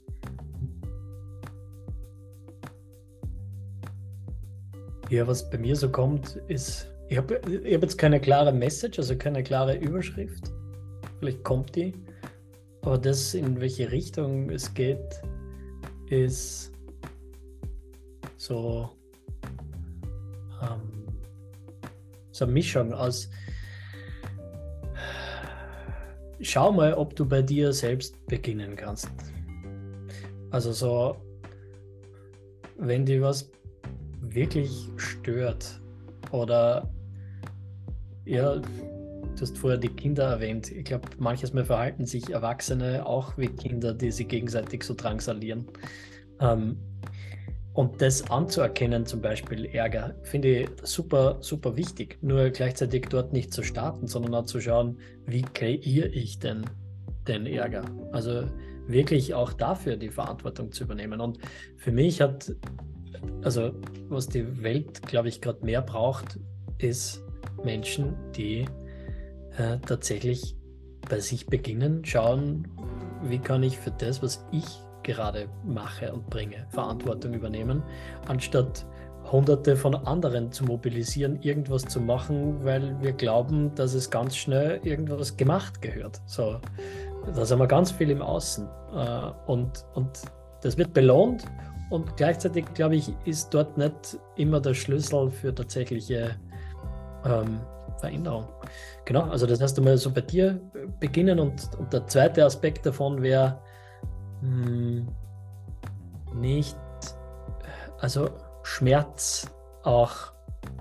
Ja, 5.09 5.25
was 5.25 5.49
bei 5.49 5.57
mir 5.57 5.75
so 5.75 5.89
kommt, 5.89 6.35
ist, 6.47 6.91
ich 7.07 7.17
habe 7.17 7.39
ich 7.63 7.73
hab 7.73 7.81
jetzt 7.81 7.97
keine 7.97 8.19
klare 8.19 8.51
Message, 8.51 8.99
also 8.99 9.15
keine 9.15 9.41
klare 9.41 9.77
Überschrift. 9.77 10.51
Vielleicht 11.19 11.43
kommt 11.45 11.75
die. 11.75 11.93
Aber 12.81 12.97
das, 12.97 13.33
in 13.33 13.59
welche 13.59 13.89
Richtung 13.89 14.49
es 14.49 14.73
geht, 14.73 15.21
ist 16.09 16.73
so, 18.35 18.89
ähm, 20.61 21.07
so 22.31 22.43
eine 22.45 22.53
Mischung 22.53 22.93
aus. 22.93 23.29
Schau 26.41 26.71
mal, 26.71 26.93
ob 26.93 27.15
du 27.15 27.25
bei 27.25 27.41
dir 27.41 27.71
selbst 27.71 28.25
beginnen 28.27 28.75
kannst. 28.75 29.09
Also 30.51 30.71
so, 30.73 31.15
wenn 32.77 33.05
dir 33.05 33.21
was 33.21 33.49
wirklich 34.37 34.87
stört 34.97 35.81
oder 36.31 36.87
ja, 38.23 38.57
du 38.57 39.41
hast 39.41 39.57
vorher 39.57 39.79
die 39.79 39.89
Kinder 39.89 40.25
erwähnt. 40.25 40.71
Ich 40.71 40.85
glaube, 40.85 41.09
manches 41.17 41.53
Mal 41.53 41.65
verhalten 41.65 42.05
sich 42.05 42.29
Erwachsene 42.29 43.03
auch 43.03 43.35
wie 43.37 43.47
Kinder, 43.47 43.95
die 43.95 44.11
sie 44.11 44.25
gegenseitig 44.25 44.83
so 44.83 44.93
drangsalieren. 44.93 45.65
Ähm, 46.39 46.77
und 47.73 47.99
das 47.99 48.29
anzuerkennen, 48.29 49.07
zum 49.07 49.21
Beispiel 49.21 49.65
Ärger, 49.65 50.13
finde 50.21 50.49
ich 50.49 50.69
super, 50.83 51.37
super 51.39 51.75
wichtig. 51.75 52.19
Nur 52.21 52.51
gleichzeitig 52.51 53.07
dort 53.09 53.33
nicht 53.33 53.51
zu 53.51 53.63
starten, 53.63 54.05
sondern 54.05 54.35
auch 54.35 54.45
zu 54.45 54.61
schauen, 54.61 54.99
wie 55.25 55.41
kreiere 55.41 56.09
ich 56.09 56.37
denn 56.37 56.63
den 57.27 57.47
Ärger? 57.47 57.85
Also 58.11 58.43
wirklich 58.87 59.33
auch 59.33 59.53
dafür 59.53 59.97
die 59.97 60.09
Verantwortung 60.09 60.71
zu 60.71 60.83
übernehmen. 60.83 61.21
Und 61.21 61.39
für 61.77 61.91
mich 61.91 62.21
hat 62.21 62.51
also 63.43 63.71
was 64.09 64.27
die 64.27 64.63
Welt, 64.63 65.01
glaube 65.03 65.29
ich, 65.29 65.41
gerade 65.41 65.63
mehr 65.65 65.81
braucht, 65.81 66.39
ist 66.77 67.23
Menschen, 67.63 68.15
die 68.35 68.65
äh, 69.57 69.77
tatsächlich 69.85 70.55
bei 71.09 71.19
sich 71.19 71.47
beginnen, 71.47 72.03
schauen, 72.05 72.67
wie 73.23 73.39
kann 73.39 73.63
ich 73.63 73.77
für 73.77 73.91
das, 73.91 74.21
was 74.21 74.45
ich 74.51 74.65
gerade 75.03 75.47
mache 75.65 76.11
und 76.13 76.29
bringe, 76.29 76.67
Verantwortung 76.69 77.33
übernehmen, 77.33 77.81
anstatt 78.27 78.85
hunderte 79.31 79.75
von 79.75 79.95
anderen 79.95 80.51
zu 80.51 80.63
mobilisieren, 80.65 81.41
irgendwas 81.41 81.83
zu 81.83 81.99
machen, 81.99 82.63
weil 82.63 82.95
wir 83.01 83.13
glauben, 83.13 83.73
dass 83.75 83.93
es 83.93 84.09
ganz 84.09 84.35
schnell 84.35 84.79
irgendwas 84.83 85.35
gemacht 85.35 85.81
gehört. 85.81 86.21
So, 86.25 86.59
da 87.35 87.45
sind 87.45 87.59
wir 87.59 87.67
ganz 87.67 87.91
viel 87.91 88.09
im 88.09 88.21
Außen. 88.21 88.67
Äh, 88.95 89.31
und, 89.47 89.85
und 89.95 90.21
das 90.61 90.77
wird 90.77 90.93
belohnt 90.93 91.43
und 91.89 92.17
gleichzeitig, 92.17 92.65
glaube 92.73 92.95
ich, 92.95 93.13
ist 93.25 93.53
dort 93.53 93.77
nicht 93.77 94.19
immer 94.35 94.59
der 94.59 94.73
Schlüssel 94.73 95.29
für 95.29 95.53
tatsächliche 95.53 96.35
ähm, 97.25 97.59
Veränderung. 97.99 98.47
Genau, 99.05 99.23
also 99.23 99.45
das 99.45 99.61
heißt 99.61 99.77
einmal 99.77 99.97
so 99.97 100.11
bei 100.11 100.21
dir 100.21 100.59
beginnen 100.99 101.39
und, 101.39 101.69
und 101.77 101.91
der 101.93 102.05
zweite 102.07 102.45
Aspekt 102.45 102.85
davon 102.85 103.21
wäre 103.21 103.59
hm, 104.41 105.07
nicht, 106.35 106.77
also 107.99 108.29
Schmerz 108.63 109.47
auch 109.83 110.33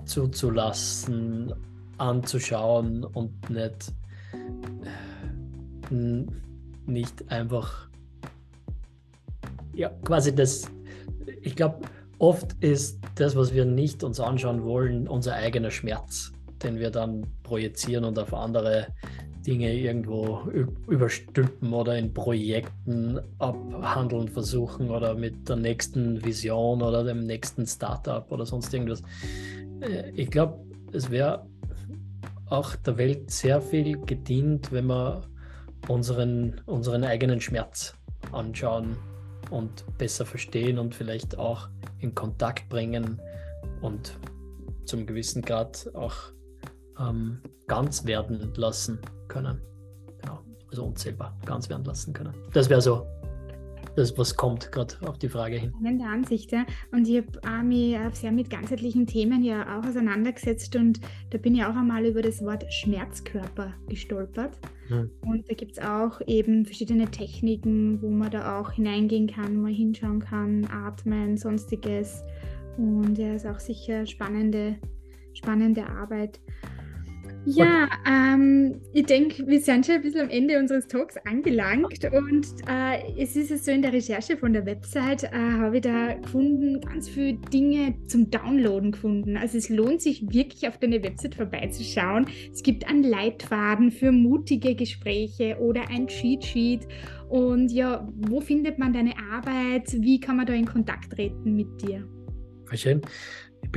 zuzulassen, 0.05 1.53
anzuschauen 1.97 3.03
und 3.03 3.49
nicht, 3.49 3.93
nicht 6.85 7.31
einfach 7.31 7.87
ja, 9.73 9.89
quasi 10.03 10.33
das 10.33 10.69
ich 11.47 11.55
glaube, 11.55 11.79
oft 12.19 12.61
ist 12.61 12.99
das, 13.15 13.35
was 13.35 13.53
wir 13.53 13.65
nicht 13.65 14.03
uns 14.03 14.19
anschauen 14.19 14.63
wollen, 14.63 15.07
unser 15.07 15.33
eigener 15.33 15.71
Schmerz, 15.71 16.33
den 16.61 16.77
wir 16.77 16.91
dann 16.91 17.25
projizieren 17.43 18.03
und 18.03 18.19
auf 18.19 18.33
andere 18.33 18.87
Dinge 19.45 19.73
irgendwo 19.73 20.41
überstülpen 20.89 21.71
oder 21.71 21.97
in 21.97 22.13
Projekten 22.13 23.17
abhandeln 23.39 24.27
versuchen 24.27 24.89
oder 24.89 25.15
mit 25.15 25.47
der 25.47 25.55
nächsten 25.55 26.23
Vision 26.25 26.81
oder 26.81 27.05
dem 27.05 27.25
nächsten 27.25 27.65
Startup 27.65 28.29
oder 28.29 28.45
sonst 28.45 28.73
irgendwas. 28.73 29.01
Äh, 29.79 30.09
ich 30.11 30.29
glaube, 30.29 30.59
es 30.91 31.09
wäre 31.09 31.45
auch 32.49 32.75
der 32.75 32.97
Welt 32.97 33.31
sehr 33.31 33.61
viel 33.61 33.97
gedient, 34.05 34.73
wenn 34.73 34.87
wir 34.87 35.21
unseren, 35.87 36.59
unseren 36.65 37.05
eigenen 37.05 37.39
Schmerz 37.39 37.95
anschauen 38.33 38.97
und 39.49 39.85
besser 39.97 40.25
verstehen 40.25 40.79
und 40.79 40.95
vielleicht 40.95 41.37
auch 41.37 41.69
in 41.99 42.13
Kontakt 42.15 42.69
bringen 42.69 43.21
und 43.81 44.17
zum 44.85 45.05
gewissen 45.05 45.41
Grad 45.41 45.89
auch 45.93 46.15
ähm, 46.99 47.41
ganz 47.67 48.05
werden 48.05 48.53
lassen 48.55 48.99
können. 49.27 49.61
Genau, 50.21 50.39
also 50.69 50.85
unzählbar 50.85 51.37
ganz 51.45 51.69
werden 51.69 51.85
lassen 51.85 52.13
können. 52.13 52.33
Das 52.53 52.69
wäre 52.69 52.81
so 52.81 53.05
das, 53.97 54.15
was 54.15 54.35
kommt, 54.35 54.71
gerade 54.71 54.93
auf 55.07 55.17
die 55.17 55.27
Frage 55.27 55.55
hin. 55.55 55.71
Spannende 55.71 56.05
Ansicht, 56.05 56.51
ja. 56.51 56.65
Und 56.91 57.07
ich 57.07 57.23
habe 57.43 57.67
mich 57.67 57.97
sehr 58.13 58.31
mit 58.31 58.49
ganzheitlichen 58.49 59.07
Themen 59.07 59.43
ja 59.43 59.77
auch 59.77 59.85
auseinandergesetzt 59.85 60.75
und 60.75 61.01
da 61.31 61.39
bin 61.39 61.55
ich 61.55 61.63
auch 61.63 61.75
einmal 61.75 62.05
über 62.05 62.21
das 62.21 62.43
Wort 62.43 62.71
Schmerzkörper 62.71 63.73
gestolpert. 63.89 64.59
Mhm. 64.89 65.09
Und 65.21 65.49
da 65.49 65.55
gibt 65.55 65.71
es 65.73 65.79
auch 65.79 66.21
eben 66.27 66.65
verschiedene 66.65 67.09
Techniken, 67.09 67.99
wo 68.03 68.09
man 68.09 68.29
da 68.29 68.59
auch 68.59 68.71
hineingehen 68.73 69.27
kann, 69.27 69.59
mal 69.59 69.73
hinschauen 69.73 70.19
kann, 70.19 70.65
atmen, 70.65 71.35
sonstiges. 71.35 72.21
Und 72.77 73.17
ja, 73.17 73.33
ist 73.33 73.47
auch 73.47 73.59
sicher 73.59 74.05
spannende, 74.05 74.75
spannende 75.33 75.87
Arbeit. 75.87 76.39
Ja, 77.49 77.87
ähm, 78.05 78.81
ich 78.91 79.05
denke, 79.05 79.47
wir 79.47 79.61
sind 79.61 79.85
schon 79.85 79.95
ein 79.95 80.01
bisschen 80.01 80.19
am 80.19 80.29
Ende 80.29 80.59
unseres 80.59 80.85
Talks 80.85 81.15
angelangt 81.25 82.03
und 82.11 82.45
äh, 82.67 83.21
es 83.21 83.37
ist 83.37 83.63
so 83.63 83.71
in 83.71 83.81
der 83.81 83.93
Recherche 83.93 84.35
von 84.35 84.51
der 84.51 84.65
Website, 84.65 85.23
äh, 85.23 85.29
habe 85.31 85.77
ich 85.77 85.83
da 85.83 86.15
gefunden, 86.15 86.81
ganz 86.81 87.07
viele 87.07 87.37
Dinge 87.37 87.95
zum 88.07 88.29
Downloaden 88.29 88.91
gefunden. 88.91 89.37
Also 89.37 89.57
es 89.57 89.69
lohnt 89.69 90.01
sich 90.01 90.23
wirklich 90.29 90.67
auf 90.67 90.77
deine 90.77 91.01
Website 91.01 91.35
vorbeizuschauen. 91.35 92.27
Es 92.51 92.63
gibt 92.63 92.85
einen 92.85 93.03
Leitfaden 93.03 93.91
für 93.91 94.11
mutige 94.11 94.75
Gespräche 94.75 95.57
oder 95.61 95.89
ein 95.89 96.07
Cheat 96.07 96.43
Sheet. 96.43 96.85
Und 97.29 97.71
ja, 97.71 98.05
wo 98.27 98.41
findet 98.41 98.77
man 98.77 98.91
deine 98.91 99.13
Arbeit? 99.31 99.93
Wie 99.93 100.19
kann 100.19 100.35
man 100.35 100.47
da 100.47 100.53
in 100.53 100.65
Kontakt 100.65 101.13
treten 101.13 101.55
mit 101.55 101.81
dir? 101.81 102.05
Schön. 102.73 103.01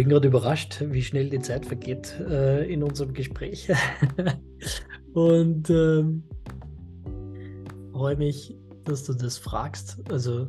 Bin 0.00 0.08
gerade 0.08 0.28
überrascht, 0.28 0.82
wie 0.82 1.02
schnell 1.02 1.28
die 1.28 1.40
Zeit 1.40 1.66
vergeht 1.66 2.18
äh, 2.20 2.64
in 2.72 2.82
unserem 2.82 3.12
Gespräch. 3.12 3.70
Und 5.12 5.68
ähm, 5.68 6.22
freue 7.92 8.16
mich, 8.16 8.56
dass 8.84 9.04
du 9.04 9.12
das 9.12 9.36
fragst. 9.36 9.98
Also 10.10 10.48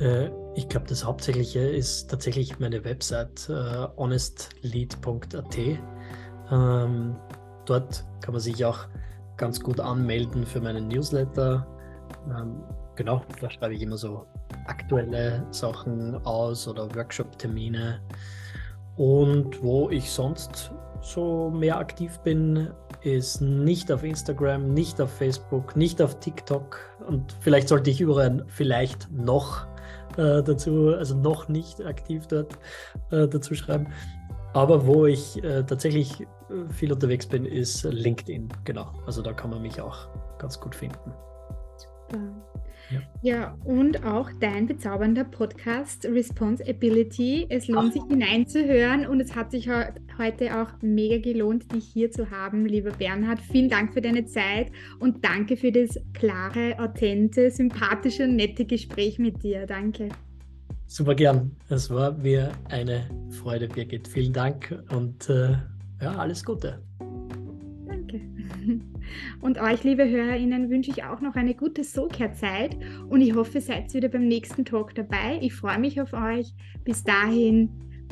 äh, 0.00 0.28
ich 0.54 0.68
glaube, 0.68 0.86
das 0.86 1.02
Hauptsächliche 1.02 1.60
ist 1.60 2.10
tatsächlich 2.10 2.58
meine 2.58 2.84
Website 2.84 3.48
äh, 3.48 3.86
honestlead.at. 3.96 5.56
Ähm, 6.50 7.16
dort 7.64 8.04
kann 8.20 8.32
man 8.32 8.40
sich 8.42 8.66
auch 8.66 8.80
ganz 9.38 9.60
gut 9.60 9.80
anmelden 9.80 10.44
für 10.44 10.60
meinen 10.60 10.88
Newsletter. 10.88 11.66
Ähm, 12.26 12.62
genau, 12.96 13.22
da 13.40 13.48
schreibe 13.48 13.72
ich 13.72 13.80
immer 13.80 13.96
so 13.96 14.26
aktuelle 14.66 15.46
Sachen 15.52 16.16
aus 16.26 16.68
oder 16.68 16.94
Workshop-Termine. 16.94 18.02
Und 18.96 19.62
wo 19.62 19.90
ich 19.90 20.10
sonst 20.10 20.72
so 21.00 21.50
mehr 21.50 21.78
aktiv 21.78 22.18
bin, 22.20 22.70
ist 23.02 23.40
nicht 23.40 23.92
auf 23.92 24.02
Instagram, 24.02 24.72
nicht 24.72 25.00
auf 25.00 25.10
Facebook, 25.10 25.76
nicht 25.76 26.00
auf 26.00 26.18
TikTok 26.20 26.78
und 27.06 27.36
vielleicht 27.40 27.68
sollte 27.68 27.90
ich 27.90 28.00
überall 28.00 28.44
vielleicht 28.48 29.10
noch 29.12 29.66
äh, 30.16 30.42
dazu, 30.42 30.94
also 30.96 31.14
noch 31.14 31.48
nicht 31.48 31.84
aktiv 31.84 32.26
dort 32.26 32.54
äh, 33.10 33.28
dazu 33.28 33.54
schreiben. 33.54 33.88
Aber 34.54 34.86
wo 34.86 35.04
ich 35.04 35.42
äh, 35.42 35.64
tatsächlich 35.64 36.20
äh, 36.20 36.26
viel 36.72 36.92
unterwegs 36.92 37.26
bin, 37.26 37.44
ist 37.44 37.82
LinkedIn. 37.82 38.48
Genau. 38.64 38.92
Also 39.04 39.20
da 39.20 39.32
kann 39.32 39.50
man 39.50 39.60
mich 39.60 39.80
auch 39.80 40.08
ganz 40.38 40.58
gut 40.60 40.74
finden. 40.74 41.12
Super. 42.14 42.44
Ja. 42.90 43.00
ja, 43.22 43.58
und 43.64 44.04
auch 44.04 44.30
dein 44.40 44.66
bezaubernder 44.66 45.24
Podcast 45.24 46.04
Responsibility. 46.04 47.46
Es 47.48 47.68
lohnt 47.68 47.90
Ach. 47.90 47.92
sich 47.92 48.02
hineinzuhören 48.08 49.06
und 49.06 49.20
es 49.20 49.34
hat 49.34 49.50
sich 49.50 49.68
heute 49.70 50.60
auch 50.60 50.68
mega 50.82 51.18
gelohnt, 51.18 51.72
dich 51.74 51.84
hier 51.86 52.10
zu 52.10 52.30
haben, 52.30 52.66
lieber 52.66 52.90
Bernhard. 52.90 53.40
Vielen 53.40 53.70
Dank 53.70 53.94
für 53.94 54.02
deine 54.02 54.26
Zeit 54.26 54.70
und 54.98 55.24
danke 55.24 55.56
für 55.56 55.72
das 55.72 55.98
klare, 56.12 56.78
authentische, 56.78 57.50
sympathische 57.50 58.24
und 58.24 58.36
nette 58.36 58.64
Gespräch 58.64 59.18
mit 59.18 59.42
dir. 59.42 59.66
Danke. 59.66 60.10
Super 60.86 61.14
gern. 61.14 61.56
Es 61.70 61.90
war 61.90 62.12
mir 62.12 62.52
eine 62.68 63.08
Freude, 63.30 63.68
Birgit. 63.68 64.06
Vielen 64.06 64.32
Dank 64.32 64.78
und 64.90 65.28
äh, 65.30 65.56
ja, 66.00 66.12
alles 66.16 66.44
Gute. 66.44 66.82
Und 69.40 69.58
euch, 69.58 69.84
liebe 69.84 70.08
HörerInnen, 70.08 70.70
wünsche 70.70 70.90
ich 70.90 71.04
auch 71.04 71.20
noch 71.20 71.34
eine 71.34 71.54
gute 71.54 71.84
Soulcare-Zeit 71.84 72.76
und 73.08 73.20
ich 73.20 73.34
hoffe, 73.34 73.58
ihr 73.58 73.62
seid 73.62 73.92
wieder 73.94 74.08
beim 74.08 74.26
nächsten 74.26 74.64
Talk 74.64 74.94
dabei. 74.94 75.38
Ich 75.40 75.54
freue 75.54 75.78
mich 75.78 76.00
auf 76.00 76.12
euch. 76.12 76.52
Bis 76.84 77.04
dahin, 77.04 77.70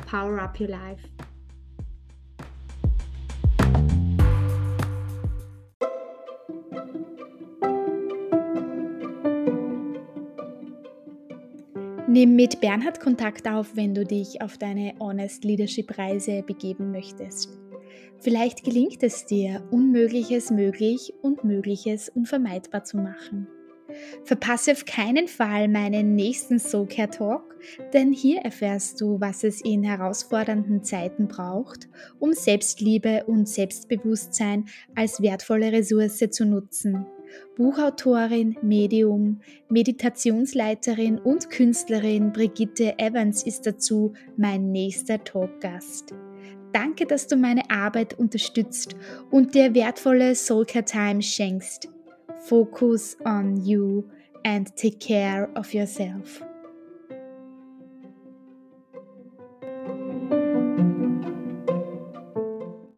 power 0.09 0.41
up 0.41 0.59
your 0.59 0.67
life. 0.67 1.03
Nimm 12.13 12.35
mit 12.35 12.61
Bernhard 12.61 12.99
Kontakt 12.99 13.47
auf, 13.47 13.75
wenn 13.75 13.95
du 13.95 14.05
dich 14.05 14.39
auf 14.39 14.59
deine 14.59 14.93
Honest 14.99 15.43
Leadership 15.43 15.97
Reise 15.97 16.43
begeben 16.43 16.91
möchtest. 16.91 17.62
Vielleicht 18.23 18.63
gelingt 18.63 19.03
es 19.03 19.25
dir, 19.25 19.61
Unmögliches 19.69 20.49
möglich 20.49 21.13
und 21.21 21.43
Mögliches 21.43 22.07
unvermeidbar 22.07 22.85
zu 22.85 22.95
machen. 22.95 23.47
Verpasse 24.23 24.71
auf 24.71 24.85
keinen 24.85 25.27
Fall 25.27 25.67
meinen 25.67 26.15
nächsten 26.15 26.57
Soulcare 26.57 27.09
Talk, 27.09 27.57
denn 27.91 28.13
hier 28.13 28.39
erfährst 28.39 29.01
du, 29.01 29.19
was 29.19 29.43
es 29.43 29.59
in 29.59 29.83
herausfordernden 29.83 30.85
Zeiten 30.85 31.27
braucht, 31.27 31.89
um 32.17 32.31
Selbstliebe 32.31 33.25
und 33.25 33.49
Selbstbewusstsein 33.49 34.65
als 34.95 35.21
wertvolle 35.21 35.73
Ressource 35.73 36.23
zu 36.31 36.45
nutzen. 36.45 37.05
Buchautorin, 37.57 38.55
Medium, 38.61 39.41
Meditationsleiterin 39.67 41.19
und 41.19 41.49
Künstlerin 41.49 42.31
Brigitte 42.31 42.97
Evans 42.99 43.43
ist 43.43 43.65
dazu 43.65 44.13
mein 44.37 44.71
nächster 44.71 45.21
Talkgast. 45.23 46.13
Danke, 46.73 47.05
dass 47.05 47.27
du 47.27 47.35
meine 47.35 47.69
Arbeit 47.69 48.17
unterstützt 48.17 48.95
und 49.29 49.53
dir 49.53 49.73
wertvolle 49.75 50.35
Soulcare 50.35 50.83
Time 50.83 51.21
schenkst. 51.21 51.87
Focus 52.45 53.15
on 53.23 53.63
you 53.63 54.03
and 54.43 54.75
take 54.75 54.97
care 54.97 55.49
of 55.55 55.73
yourself. 55.73 56.43